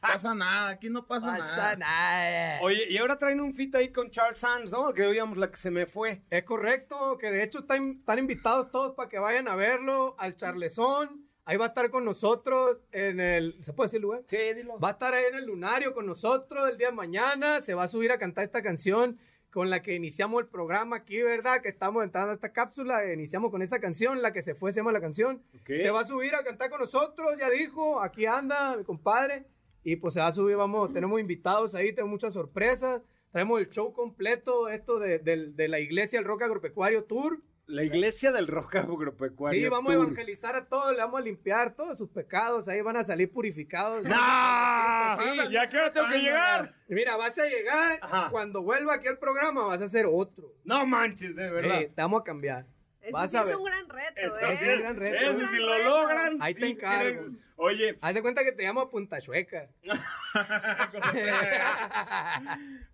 [0.00, 1.76] pasa nada, aquí no pasa, Pasa nada.
[1.76, 2.60] nada.
[2.62, 4.92] Oye, y ahora traen un fit ahí con Charles Sands, ¿no?
[4.92, 6.22] Que oíamos la que se me fue.
[6.30, 10.36] Es correcto, que de hecho están, están invitados todos para que vayan a verlo al
[10.36, 11.24] Charlesón.
[11.48, 13.54] Ahí va a estar con nosotros en el...
[13.64, 14.20] ¿Se puede decir lugar?
[14.26, 14.78] Sí, dilo.
[14.78, 17.62] Va a estar ahí en el Lunario con nosotros el día de mañana.
[17.62, 19.18] Se va a subir a cantar esta canción
[19.50, 21.62] con la que iniciamos el programa aquí, ¿verdad?
[21.62, 23.10] Que estamos entrando a esta cápsula.
[23.14, 25.42] Iniciamos con esta canción, la que se fue, se llama la canción.
[25.62, 25.68] Ok.
[25.68, 28.02] Se va a subir a cantar con nosotros, ya dijo.
[28.02, 29.46] Aquí anda mi compadre.
[29.84, 33.00] Y pues se va a subir, vamos, tenemos invitados ahí, tenemos muchas sorpresas.
[33.32, 37.40] Traemos el show completo, esto de, de la iglesia, el Rock Agropecuario Tour.
[37.68, 39.60] La iglesia del rock agropecuario.
[39.60, 42.96] Sí, vamos a evangelizar a todos, le vamos a limpiar todos sus pecados, ahí van
[42.96, 44.04] a salir purificados.
[44.04, 44.14] ¡No!
[44.14, 46.74] Sí, ¿Ya qué hora tengo que llegar?
[46.88, 48.28] Mira, vas a llegar, Ajá.
[48.30, 50.54] cuando vuelva aquí al programa vas a hacer otro.
[50.64, 51.82] No manches, de verdad.
[51.82, 52.64] Eh, te vamos a cambiar.
[53.12, 53.56] Vas sí a es ver.
[53.56, 54.56] un gran reto, Eso ¿eh?
[54.58, 55.14] sí es un gran reto.
[55.16, 55.88] Es un Eso gran si lo reto.
[55.88, 56.36] logran.
[56.40, 57.26] Ahí te encargo.
[57.60, 59.68] Oye, Haz de cuenta que te llamo Punta Chueca.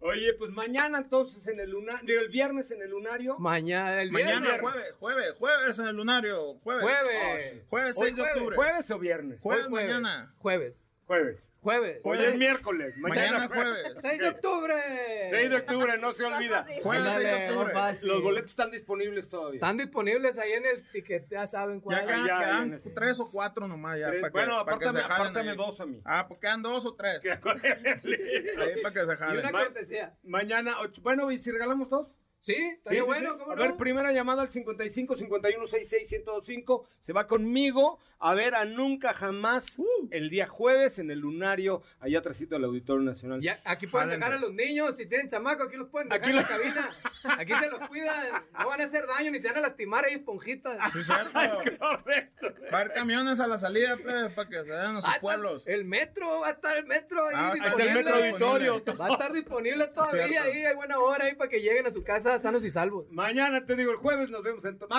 [0.00, 3.38] oye, pues mañana entonces en el lunario, el viernes en el lunario.
[3.38, 4.40] Mañana, el viernes.
[4.40, 6.83] Mañana, jueves, jueves, jueves en el lunario, jueves.
[6.85, 7.62] Jueves.
[7.68, 8.57] Jueves Hoy 6 de jueves, octubre.
[8.57, 9.40] ¿Jueves o viernes?
[9.40, 9.88] Jueves, jueves.
[9.90, 10.35] mañana.
[10.38, 10.74] Jueves.
[11.07, 11.50] Jueves.
[11.64, 12.00] Jueves.
[12.05, 12.94] Hoy es miércoles.
[12.98, 13.96] Mañana Mañana jueves.
[14.03, 14.74] 6 de octubre.
[15.31, 16.66] 6 de octubre, no se olvida.
[16.83, 17.74] Jueves 6 de octubre.
[18.03, 19.55] Los boletos están disponibles todavía.
[19.57, 22.00] Están disponibles ahí en el ticket, ya saben cuál.
[22.00, 22.94] Ya quedan, ya, quedan ya, ya.
[22.94, 24.09] tres o cuatro nomás ya.
[24.09, 25.57] Para que, bueno, para que apártame, se apártame ahí.
[25.57, 26.00] dos a mí.
[26.05, 27.20] Ah, pues quedan dos o tres.
[27.24, 29.38] Ahí para que se Y jalen.
[29.38, 30.14] una Ma- cortesía.
[30.22, 32.09] Mañana, ocho- bueno, ¿y si regalamos dos?
[32.40, 33.38] Sí, Sí, estaría sí, bueno, sí.
[33.38, 33.62] ¿cómo A no?
[33.62, 36.87] ver, primera llamada al 55 51 66 1025.
[37.00, 39.76] Se va conmigo a ver a Nunca Jamás
[40.10, 43.40] el día jueves en el Lunario, allá atrásito del Auditorio Nacional.
[43.42, 46.30] Ya, aquí pueden dejar a los niños, si tienen chamacos, aquí los pueden dejar Aquí
[46.30, 46.90] en la lo- cabina.
[47.38, 50.14] Aquí se los cuidan, no van a hacer daño ni se van a lastimar ahí
[50.14, 50.78] esponjitas.
[50.92, 51.32] Sí, cierto.
[51.78, 52.46] Correcto.
[52.72, 55.62] Va a haber camiones a la salida, plebe, para que se a sus Ah, pueblos.
[55.66, 57.94] El metro, va a estar el metro ahí Ah, está el disponible.
[58.02, 58.84] metro auditorio.
[58.98, 60.48] Va a estar disponible todavía Cierto.
[60.50, 63.06] ahí, hay buena hora ahí para que lleguen a su casa sanos y salvos.
[63.10, 64.90] Mañana, te digo, el jueves nos vemos en pues,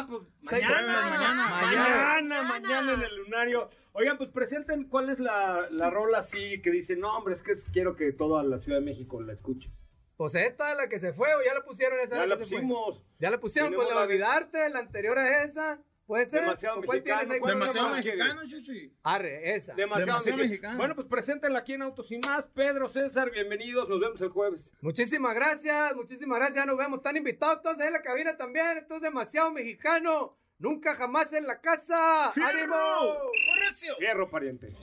[0.43, 1.49] Seis mañana, mañana.
[1.49, 2.43] mañana, Mañana.
[2.43, 3.69] mañana en el Lunario.
[3.93, 7.56] Oigan, pues presenten cuál es la, la rola así que dice, no, hombre, es que
[7.71, 9.69] quiero que toda la Ciudad de México la escuche.
[10.17, 12.49] Pues esta, la que se fue, o ya la pusieron esa Ya la que se
[12.49, 12.58] fue?
[12.62, 13.04] pusimos.
[13.19, 15.82] Ya la pusieron, pues Tenemos la de la de- olvidarte, la anterior a esa.
[16.06, 16.41] Puede ser.
[16.41, 17.39] Demasiado ¿O cuál mexicano, tienes ahí?
[17.39, 18.93] ¿cuál Demasiado no, no, mexicano, chichi.
[19.04, 19.73] Arre, esa.
[19.73, 20.38] Demasiado, Demasiado mexicano.
[20.38, 20.78] mexicano.
[20.78, 22.45] Bueno, pues preséntenla aquí en Autos y Más.
[22.54, 23.89] Pedro, César, bienvenidos.
[23.89, 24.71] Nos vemos el jueves.
[24.82, 26.58] Muchísimas gracias, muchísimas gracias.
[26.58, 26.97] Ya nos vemos.
[26.99, 28.78] Están invitados todos ahí en la cabina también.
[28.78, 30.38] Esto es demasiado mexicano.
[30.58, 32.28] Nunca jamás en la casa.
[32.30, 32.76] ¡Ánimo!
[32.76, 33.96] ¡Correcio!
[33.98, 34.76] Fierro, pariente.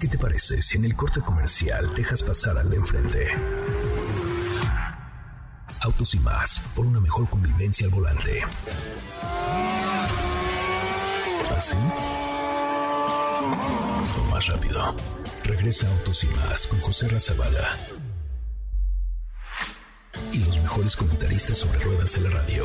[0.00, 3.28] ¿Qué te parece si en el corte comercial dejas pasar al de enfrente?
[5.82, 8.42] Autos y más, por una mejor convivencia al volante.
[11.56, 11.76] ¿Así?
[14.18, 14.94] O más rápido.
[15.44, 17.76] Regresa Autos y más con José Razabala.
[20.32, 22.64] Y los mejores comentaristas sobre ruedas de la radio.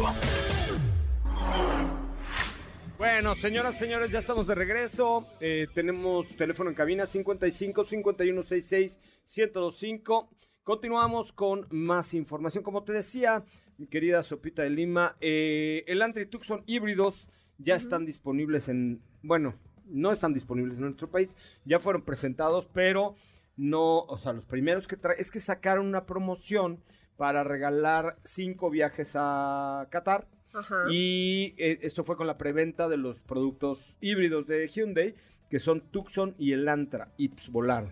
[3.04, 5.28] Bueno, señoras, señores, ya estamos de regreso.
[5.42, 10.30] Eh, tenemos teléfono en cabina 55 51 66 1025.
[10.64, 12.64] Continuamos con más información.
[12.64, 13.44] Como te decía,
[13.78, 19.02] mi querida Sopita de Lima, eh, el Antri Tucson híbridos ya están disponibles en.
[19.22, 21.36] Bueno, no están disponibles en nuestro país.
[21.66, 23.16] Ya fueron presentados, pero
[23.58, 24.04] no.
[24.04, 25.20] O sea, los primeros que trae.
[25.20, 26.82] Es que sacaron una promoción
[27.18, 30.26] para regalar cinco viajes a Qatar.
[30.54, 30.86] Ajá.
[30.90, 35.16] Y eh, esto fue con la preventa de los productos híbridos de Hyundai,
[35.50, 37.92] que son Tucson y el Antra, y pues volaron.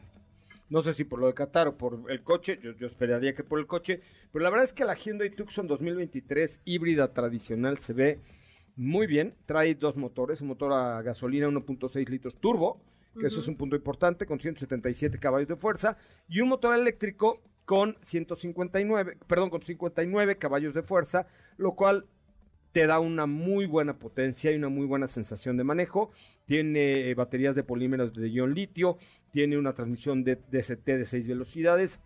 [0.69, 3.43] No sé si por lo de Qatar o por el coche, yo, yo esperaría que
[3.43, 7.93] por el coche, pero la verdad es que la Hyundai Tucson 2023 híbrida tradicional se
[7.93, 8.19] ve
[8.75, 9.35] muy bien.
[9.45, 12.81] Trae dos motores, un motor a gasolina 1.6 litros turbo,
[13.19, 15.97] que eso es un punto importante, con 177 caballos de fuerza,
[16.29, 22.05] y un motor eléctrico con 159, perdón, con 59 caballos de fuerza, lo cual
[22.71, 26.11] te da una muy buena potencia y una muy buena sensación de manejo.
[26.45, 28.97] Tiene eh, baterías de polímeros de ion litio,
[29.31, 31.99] tiene una transmisión de DCT de 6 velocidades,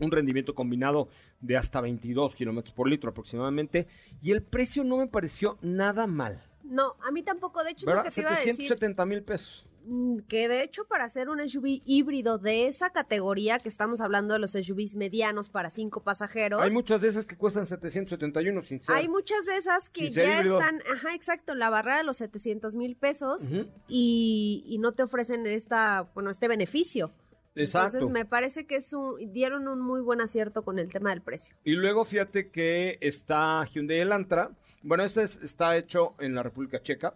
[0.00, 1.08] un rendimiento combinado
[1.40, 3.86] de hasta 22 kilómetros por litro aproximadamente,
[4.22, 6.42] y el precio no me pareció nada mal.
[6.64, 7.64] No, a mí tampoco.
[7.64, 8.04] De hecho, es lo ¿Verdad?
[8.04, 8.54] que te iba a decir.
[8.54, 9.66] 770 mil pesos.
[9.84, 14.34] Mm, Que de hecho, para hacer un SUV híbrido de esa categoría, que estamos hablando
[14.34, 16.60] de los SUVs medianos para cinco pasajeros.
[16.62, 18.94] Hay muchas de esas que cuestan 771 sin ser.
[18.94, 20.58] Hay muchas de esas que ya híbrido.
[20.60, 23.42] están, ajá, exacto, la barrera de los 700 mil pesos
[23.88, 27.12] y, y no te ofrecen esta, bueno, este beneficio.
[27.56, 27.96] Exacto.
[27.98, 31.20] Entonces me parece que es un, dieron un muy buen acierto con el tema del
[31.20, 31.54] precio.
[31.64, 34.50] Y luego fíjate que está Hyundai Elantra.
[34.82, 37.14] Bueno, este es- está hecho en la República Checa.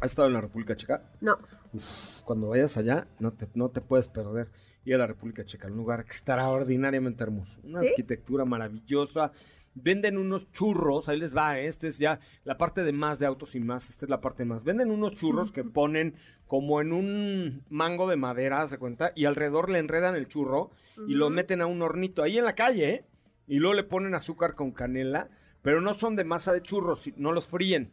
[0.00, 1.02] ¿Ha estado en la República Checa?
[1.20, 1.36] No,
[1.72, 4.48] Uf, cuando vayas allá, no te, no te puedes perder
[4.84, 7.60] ir a la República Checa, un lugar extraordinariamente hermoso.
[7.62, 7.88] Una ¿Sí?
[7.88, 9.32] arquitectura maravillosa.
[9.74, 11.66] Venden unos churros, ahí les va, ¿eh?
[11.66, 14.44] este es ya la parte de más de autos y más, esta es la parte
[14.44, 14.64] más.
[14.64, 16.16] Venden unos churros que ponen
[16.48, 19.12] como en un mango de madera, ¿se cuenta?
[19.14, 20.72] Y alrededor le enredan el churro
[21.06, 23.04] y lo meten a un hornito ahí en la calle, ¿eh?
[23.46, 25.28] Y luego le ponen azúcar con canela,
[25.62, 27.92] pero no son de masa de churros, no los fríen,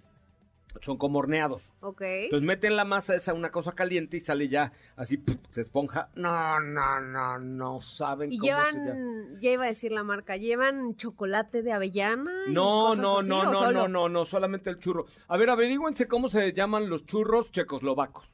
[0.81, 1.73] son como horneados.
[1.81, 2.01] ok.
[2.01, 5.37] Entonces meten la masa esa una cosa caliente y sale ya así, ¡puf!
[5.49, 6.09] se esponja.
[6.15, 8.71] No, no, no, no saben Y cómo se llama.
[8.93, 12.31] llevan, ya iba a decir la marca, llevan chocolate de avellana.
[12.47, 13.71] y No, cosas no, así, no, ¿o no, solo?
[13.71, 15.05] no, no, no, solamente el churro.
[15.27, 18.29] A ver, averígüense cómo se llaman los churros checoslovacos,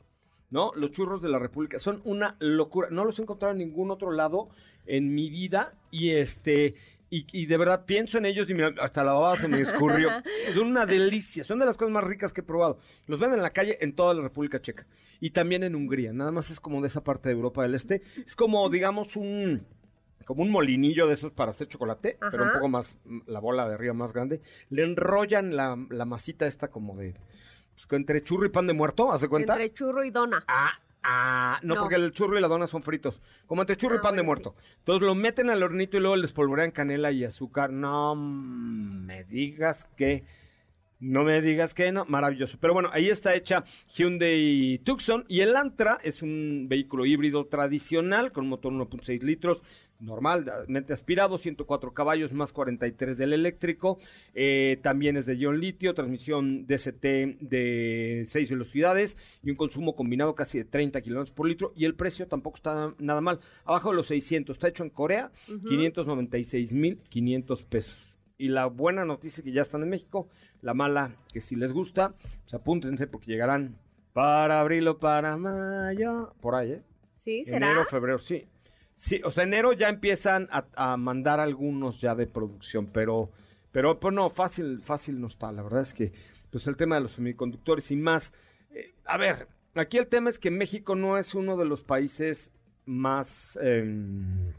[0.50, 0.72] ¿no?
[0.76, 1.80] Los churros de la República.
[1.80, 2.90] Son una locura.
[2.92, 4.50] No los he encontrado en ningún otro lado
[4.86, 6.76] en mi vida y este...
[7.14, 10.10] Y, y de verdad pienso en ellos y mira, hasta la baba se me escurrió.
[10.56, 12.80] Son una delicia, son de las cosas más ricas que he probado.
[13.06, 14.88] Los venden en la calle en toda la República Checa
[15.20, 16.12] y también en Hungría.
[16.12, 18.02] Nada más es como de esa parte de Europa del Este.
[18.26, 19.64] Es como, digamos, un
[20.26, 23.68] como un molinillo de esos para hacer chocolate, pero un poco más, mm, la bola
[23.68, 24.42] de arriba más grande.
[24.70, 27.14] Le enrollan la, la masita esta como de,
[27.76, 29.54] pues, entre churro y pan de muerto, ¿haz de cuenta?
[29.54, 30.44] Entre churro y dona.
[30.48, 31.82] Ah, ah, no, No.
[31.82, 34.24] porque el churro y la dona son fritos, como entre churro y Ah, pan de
[34.24, 34.56] muerto.
[34.80, 37.72] Entonces lo meten al hornito y luego les polvorean canela y azúcar.
[37.72, 40.24] No me digas que...
[41.00, 42.58] No me digas que no, maravilloso.
[42.62, 48.32] Pero bueno, ahí está hecha Hyundai Tucson y el Antra es un vehículo híbrido tradicional
[48.32, 49.62] con motor 1.6 litros,
[50.04, 54.00] normalmente aspirado, 104 caballos más 43 del eléctrico.
[54.34, 60.36] Eh, también es de ion litio, transmisión DCT de 6 velocidades y un consumo combinado
[60.36, 61.72] casi de 30 kilómetros por litro.
[61.76, 64.56] Y el precio tampoco está nada mal, abajo de los 600.
[64.56, 67.98] Está hecho en Corea, 596.500 pesos.
[68.38, 70.28] Y la buena noticia es que ya están en México.
[70.62, 73.78] La mala, que si les gusta, pues apúntense porque llegarán
[74.14, 76.34] para abril o para mayo.
[76.42, 76.82] Por ahí, ¿eh?
[77.18, 77.46] ¿Sí?
[77.46, 77.68] ¿Será?
[77.68, 78.48] Enero, febrero, sí.
[78.96, 83.32] Sí, o sea, enero ya empiezan a, mandar algunos ya de producción, pero,
[83.72, 85.52] pero pues no, fácil, fácil no está.
[85.52, 86.14] La verdad es que,
[86.52, 88.34] pues el tema de los semiconductores y más.
[88.72, 92.52] eh, a ver, aquí el tema es que México no es uno de los países
[92.86, 94.52] más, em,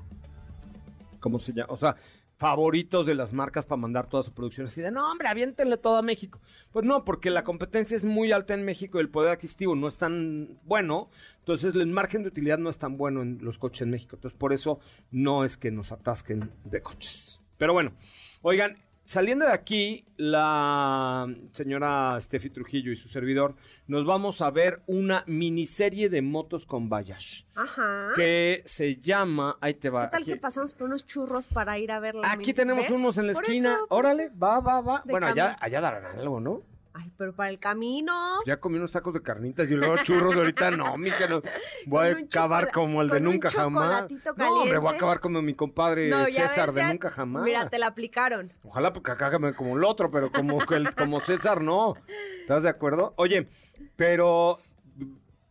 [1.20, 1.72] ¿cómo se llama?
[1.72, 1.96] O sea,
[2.44, 4.66] favoritos de las marcas para mandar toda su producción.
[4.66, 6.42] Así de, no, hombre, aviéntenle todo a México.
[6.72, 9.88] Pues no, porque la competencia es muy alta en México y el poder adquisitivo no
[9.88, 11.08] es tan bueno.
[11.38, 14.16] Entonces, el margen de utilidad no es tan bueno en los coches en México.
[14.16, 14.78] Entonces, por eso
[15.10, 17.40] no es que nos atasquen de coches.
[17.56, 17.94] Pero bueno,
[18.42, 23.54] oigan, saliendo de aquí, la señora Steffi Trujillo y su servidor,
[23.86, 27.42] nos vamos a ver una miniserie de motos con Bayash.
[27.54, 28.10] Ajá.
[28.16, 30.06] Que se llama, ahí te va.
[30.06, 32.32] ¿Qué tal aquí- que pasamos por unos churros para ir a verla?
[32.32, 33.74] Aquí tenemos unos en la Por esquina.
[33.74, 34.34] eso, Órale, eso.
[34.42, 35.02] va, va, va.
[35.04, 36.62] De Bueno, allá, allá darán algo, ¿no?
[36.96, 38.12] Ay, pero para el camino.
[38.46, 41.42] Ya comí unos tacos de carnitas y luego churros ahorita no, mi no.
[41.86, 44.06] Voy a acabar como el de nunca jamás.
[44.36, 47.42] No, hombre, voy a acabar como mi compadre No, César ves, de ya- nunca jamás.
[47.42, 48.52] Mira, te la aplicaron.
[48.62, 51.94] Ojalá porque acá me como el otro, pero como, el- como César no.
[52.42, 53.12] ¿Estás de acuerdo?
[53.16, 53.48] Oye,
[53.96, 54.60] pero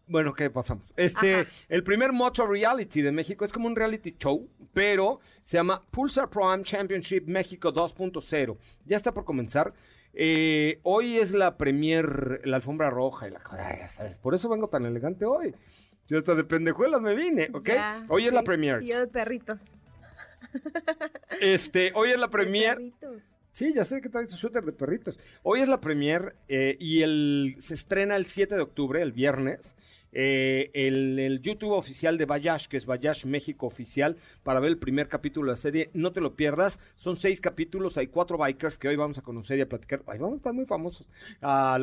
[0.08, 0.84] bueno, ¿qué pasamos?
[0.96, 1.50] Este, Ajá.
[1.68, 6.30] el primer Moto Reality de México es como un reality show, pero se llama Pulsar
[6.30, 8.58] Pro Am Championship México 2.0.
[8.86, 9.74] Ya está por comenzar.
[10.14, 14.18] Eh, hoy es la premier, la alfombra roja y la cosa, ya sabes.
[14.18, 15.54] Por eso vengo tan elegante hoy.
[16.08, 17.68] Yo hasta de pendejuelas me vine, ¿ok?
[17.68, 18.82] Ya, hoy es la premier.
[18.84, 19.60] Y yo de perritos.
[21.42, 22.76] Este, hoy es la De premier.
[22.78, 23.22] perritos.
[23.52, 25.18] Sí, ya sé que trae tu suéter de perritos.
[25.44, 29.76] Hoy es la premier eh, y el, se estrena el 7 de octubre, el viernes,
[30.14, 34.78] eh, el, el YouTube oficial de Bayash, que es Bayash México Oficial, para ver el
[34.78, 35.90] primer capítulo de la serie.
[35.94, 39.58] No te lo pierdas, son seis capítulos, hay cuatro bikers que hoy vamos a conocer
[39.58, 40.04] y a platicar.
[40.08, 41.08] Ahí vamos a estar muy famosos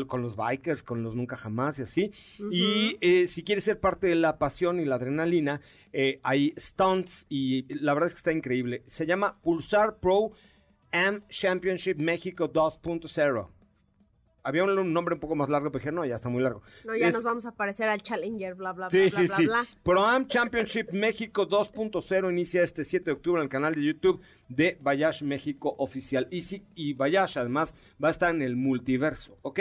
[0.07, 2.13] con los bikers, con los nunca jamás y así.
[2.51, 5.61] Y eh, si quieres ser parte de la pasión y la adrenalina,
[5.93, 8.83] eh, hay stunts y la verdad es que está increíble.
[8.87, 10.33] Se llama Pulsar Pro
[10.93, 13.60] Am Championship México 2.0.
[14.43, 16.63] Había un, un nombre un poco más largo, pero dije, no, ya está muy largo.
[16.85, 19.27] No, ya Es- nos vamos a parecer al Challenger, bla, bla, bla, Sí, bla, sí,
[19.27, 19.45] bla, sí.
[19.45, 19.67] bla.
[19.83, 24.21] Pro Am Championship México 2.0 inicia este 7 de octubre en el canal de YouTube
[24.49, 26.27] de Bayash México Oficial.
[26.31, 29.61] Y, si, y Bayash, además, va a estar en el multiverso, ¿ok?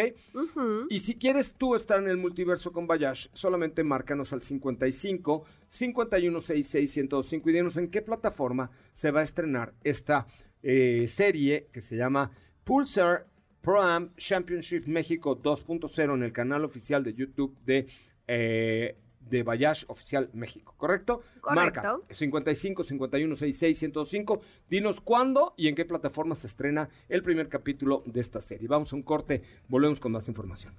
[0.90, 6.98] Y si quieres tú estar en el multiverso con Bayash, solamente márcanos al 55 5166
[6.98, 10.26] 1025 y dinos en qué plataforma se va a estrenar esta
[10.64, 12.32] eh, serie que se llama
[12.64, 13.26] Pulsar
[13.62, 17.88] Pro Am Championship México 2.0 en el canal oficial de YouTube de,
[18.28, 18.96] eh,
[19.30, 21.24] de Bayash Oficial México, ¿correcto?
[21.42, 21.82] Correcto.
[21.82, 24.42] Marca 55 51 66 1025.
[24.70, 28.68] Dinos cuándo y en qué plataforma se estrena el primer capítulo de esta serie.
[28.68, 30.74] Vamos a un corte, volvemos con más información.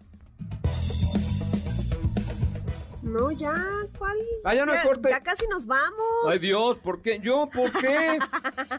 [3.02, 3.56] No, ya,
[3.98, 4.16] ¿cuál?
[4.44, 5.08] Ah, ya no hay corte.
[5.10, 6.26] Ya casi nos vamos.
[6.28, 7.18] Ay Dios, ¿por qué?
[7.20, 7.48] ¿Yo?
[7.52, 8.18] ¿Por qué?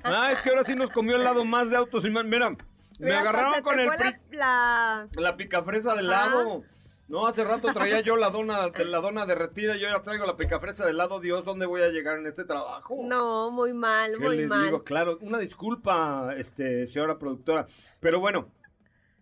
[0.03, 2.25] Ah, es que ahora sí nos comió el lado más de autos y más.
[2.25, 2.55] Mira,
[3.01, 6.09] me agarraron con el pri- la, la- picafresa de Ajá.
[6.29, 6.63] lado.
[7.07, 10.37] No, hace rato traía yo la dona, la dona derretida y yo ahora traigo la
[10.37, 11.19] picafresa de lado.
[11.19, 12.99] Dios, ¿dónde voy a llegar en este trabajo?
[13.03, 14.63] No, muy mal, ¿Qué muy le mal.
[14.65, 14.83] digo?
[14.85, 17.67] Claro, una disculpa, este, señora productora.
[17.99, 18.47] Pero bueno,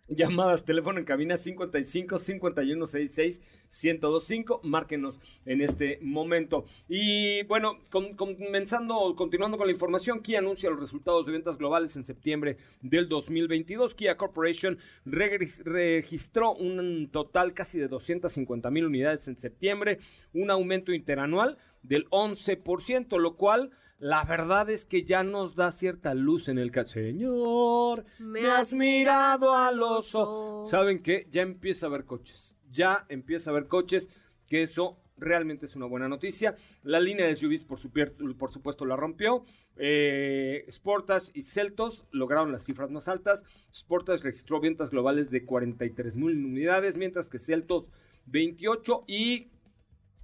[0.08, 4.62] llamadas, teléfono en cabina 55 51 66 1025.
[4.64, 6.66] Márquenos en este momento.
[6.88, 12.06] Y bueno, comenzando, continuando con la información, Kia anuncia los resultados de ventas globales en
[12.06, 13.94] septiembre del 2022.
[13.96, 20.00] Kia Corporation regis- registró un total casi de 250 mil unidades en septiembre,
[20.34, 26.14] un aumento interanual del 11%, lo cual la verdad es que ya nos da cierta
[26.14, 30.14] luz en el Señor, me has mirado a los.
[30.70, 31.28] ¿Saben qué?
[31.32, 32.49] Ya empieza a haber coches.
[32.72, 34.08] Ya empieza a haber coches,
[34.48, 36.56] que eso realmente es una buena noticia.
[36.84, 37.80] La línea de SUVs, por,
[38.38, 39.44] por supuesto, la rompió.
[39.76, 43.44] Eh, Sportage y Celtos lograron las cifras más altas.
[43.74, 47.86] Sportage registró ventas globales de 43 mil unidades, mientras que Celtos
[48.28, 49.48] 28 y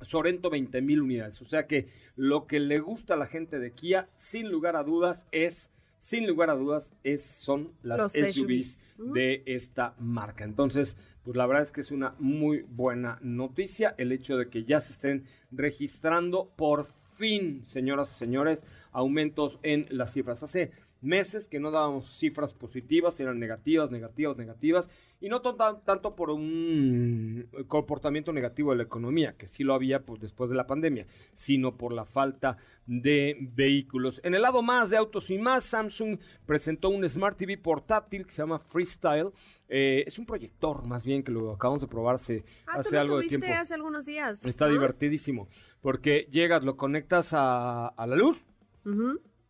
[0.02, 1.42] Sorento 20 mil unidades.
[1.42, 4.84] O sea que lo que le gusta a la gente de Kia, sin lugar a
[4.84, 5.70] dudas, es,
[6.00, 9.14] sin lugar a dudas, es, son las Los SUVs SUVs.
[9.14, 10.44] de esta marca.
[10.44, 14.64] Entonces, pues la verdad es que es una muy buena noticia el hecho de que
[14.64, 20.44] ya se estén registrando por fin, señoras y señores, aumentos en las cifras.
[20.44, 20.72] Hace
[21.06, 24.90] meses que no dábamos cifras positivas, eran negativas, negativas, negativas,
[25.22, 30.02] y no tan- tanto por un comportamiento negativo de la economía, que sí lo había
[30.04, 34.20] pues, después de la pandemia, sino por la falta de vehículos.
[34.24, 38.32] En el lado más de autos y más, Samsung presentó un Smart TV portátil que
[38.32, 39.30] se llama Freestyle.
[39.70, 42.96] Eh, es un proyector, más bien, que lo acabamos de probar hace, Ah, hace tú
[42.96, 43.48] lo algo de tiempo.
[43.50, 44.46] hace algunos días.
[44.46, 44.74] Está ¿no?
[44.74, 45.48] divertidísimo,
[45.82, 48.38] porque llegas, lo conectas a, a la luz.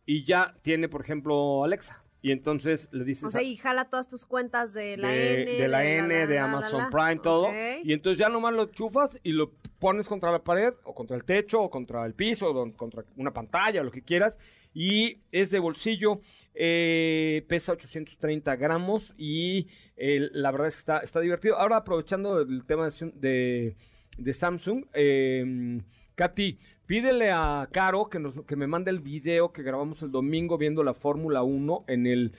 [0.06, 2.02] Y ya tiene, por ejemplo, Alexa.
[2.22, 3.24] y entonces le dices...
[3.24, 5.52] O sea, y jala todas tus cuentas de la de, N.
[5.52, 6.90] de la N, de la, Amazon.
[6.90, 7.48] Prime, todo.
[7.82, 11.24] Y entonces ya nomás lo chufas y lo pones contra la pared o contra el
[11.24, 14.38] techo o contra el piso o contra una pantalla, lo que quieras.
[14.72, 16.20] Y es de bolsillo,
[16.54, 21.56] eh, pesa 830 gramos y eh, la verdad es que está, está divertido.
[21.56, 23.74] Ahora aprovechando el tema de,
[24.18, 25.80] de Samsung, eh,
[26.14, 30.56] Katy, pídele a Caro que, nos, que me mande el video que grabamos el domingo
[30.58, 32.32] viendo la Fórmula 1 en el,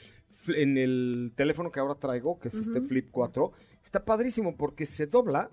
[0.45, 2.81] fl- en el teléfono que ahora traigo, que es este.
[2.81, 3.51] Flip 4.
[3.83, 5.49] Está padrísimo porque se dobla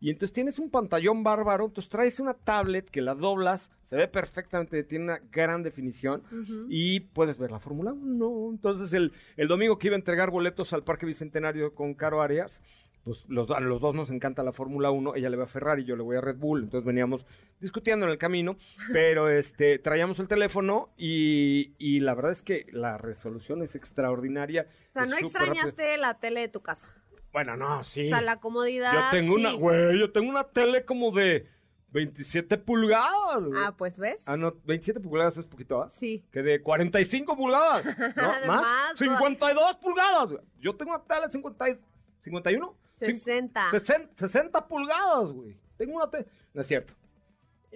[0.00, 4.08] y entonces tienes un pantallón bárbaro, entonces traes una tablet que la doblas, se ve
[4.08, 6.22] perfectamente, tiene una gran definición
[6.68, 8.48] y puedes ver la Fórmula 1.
[8.50, 12.60] Entonces el, el domingo que iba a entregar boletos al Parque Bicentenario con Caro Arias,
[13.06, 15.84] pues los, a los dos nos encanta la Fórmula 1, ella le va a Ferrari,
[15.84, 17.24] yo le voy a Red Bull, entonces veníamos
[17.60, 18.56] discutiendo en el camino,
[18.92, 24.66] pero este traíamos el teléfono y, y la verdad es que la resolución es extraordinaria.
[24.90, 26.88] O sea, no extrañaste la tele de tu casa.
[26.88, 27.22] rápido.
[27.32, 28.02] Bueno, no, sí.
[28.02, 28.92] O sea, la comodidad.
[28.92, 31.46] Yo tengo una, güey, yo tengo una tele como de
[31.92, 33.44] 27 pulgadas.
[33.44, 33.62] güey.
[33.64, 34.22] Ah, pues ves.
[34.26, 35.88] Ah, no, 27 pulgadas es poquito, ¿ah?
[35.90, 36.24] Sí.
[36.32, 37.84] Que de 45 pulgadas,
[38.16, 38.22] ¿no?
[38.28, 38.46] ¿Más?
[38.46, 40.32] más, 52 pulgadas.
[40.32, 40.42] güey.
[40.60, 41.78] Yo tengo una tele de 50 y-
[42.22, 42.74] 51.
[43.00, 43.70] Cin- 60.
[43.70, 45.56] 60, 60 pulgadas, güey.
[45.76, 46.26] Tengo una tele.
[46.54, 46.94] No es cierto.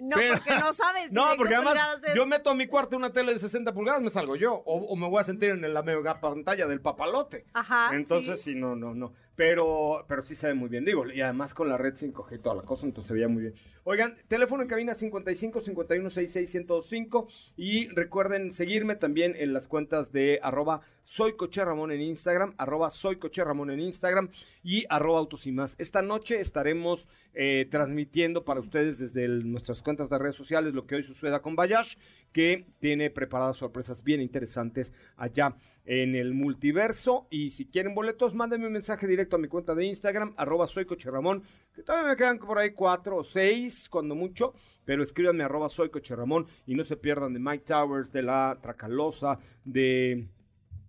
[0.01, 1.11] No, Pero- porque no sabes.
[1.11, 2.15] No, porque además es.
[2.15, 4.53] yo meto a mi cuarto una tele de 60 pulgadas, me salgo yo.
[4.53, 7.45] O, o me voy a sentir en la mega pantalla del papalote.
[7.53, 7.95] Ajá.
[7.95, 8.53] Entonces, sí.
[8.53, 8.59] sí.
[8.59, 9.13] no, no, no.
[9.41, 11.03] Pero, pero sí se ve muy bien, digo.
[11.11, 13.55] Y además con la red 5G y toda la cosa, entonces se veía muy bien.
[13.85, 17.27] Oigan, teléfono en cabina 55 51 66 1025
[17.57, 22.91] y recuerden seguirme también en las cuentas de arroba soy Coche Ramón en Instagram, arroba
[22.91, 24.29] soy Coche Ramón en Instagram
[24.63, 25.73] y arroba autos y más.
[25.79, 30.93] Esta noche estaremos eh, transmitiendo para ustedes desde nuestras cuentas de redes sociales lo que
[30.93, 31.95] hoy suceda con Bayash,
[32.31, 37.27] que tiene preparadas sorpresas bien interesantes allá en el multiverso.
[37.29, 40.85] Y si quieren boletos, mándenme un mensaje directo a mi cuenta de Instagram, arroba soy
[40.85, 44.53] Ramón, que todavía me quedan por ahí cuatro o seis, cuando mucho,
[44.85, 49.39] pero escríbanme arroba soy Ramón y no se pierdan de Mike Towers, de la Tracalosa,
[49.63, 50.27] de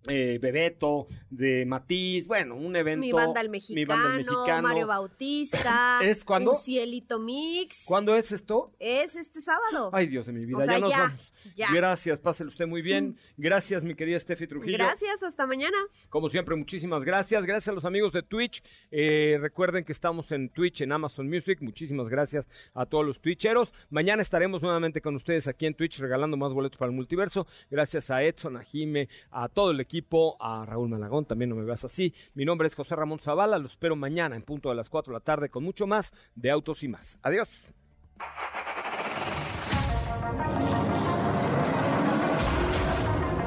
[0.07, 3.01] eh, Bebeto, de Matiz, bueno, un evento.
[3.01, 4.61] Mi banda el Mi mexicano, Banda el Mexicano.
[4.67, 5.99] Mario Bautista.
[6.03, 6.51] ¿Es cuándo?
[6.51, 7.83] Un cielito mix.
[7.85, 8.71] ¿Cuándo es esto?
[8.79, 9.89] Es este sábado.
[9.93, 11.33] Ay, Dios de mi vida, O sea, ya nos ya, vamos.
[11.55, 11.67] ya.
[11.73, 13.17] Gracias, pásele usted muy bien.
[13.37, 14.77] Gracias, mi querida Steffi Trujillo.
[14.77, 15.77] Gracias, hasta mañana.
[16.09, 17.45] Como siempre, muchísimas gracias.
[17.45, 18.63] Gracias a los amigos de Twitch.
[18.91, 21.59] Eh, recuerden que estamos en Twitch, en Amazon Music.
[21.61, 23.73] Muchísimas gracias a todos los Twitcheros.
[23.89, 27.47] Mañana estaremos nuevamente con ustedes aquí en Twitch regalando más boletos para el multiverso.
[27.69, 29.92] Gracias a Edson, a Jime, a todo el equipo,
[30.39, 32.13] a Raúl Malagón, también no me veas así.
[32.33, 33.59] Mi nombre es José Ramón Zavala.
[33.59, 36.49] Los espero mañana en punto de las 4 de la tarde con mucho más de
[36.49, 37.19] autos y más.
[37.21, 37.49] Adiós.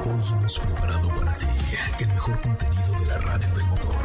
[0.03, 1.47] Hoy hemos preparado para ti
[1.99, 3.95] el mejor contenido de la radio del motor.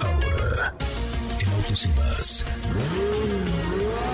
[0.00, 0.74] Ahora,
[1.38, 2.44] en Autos y más,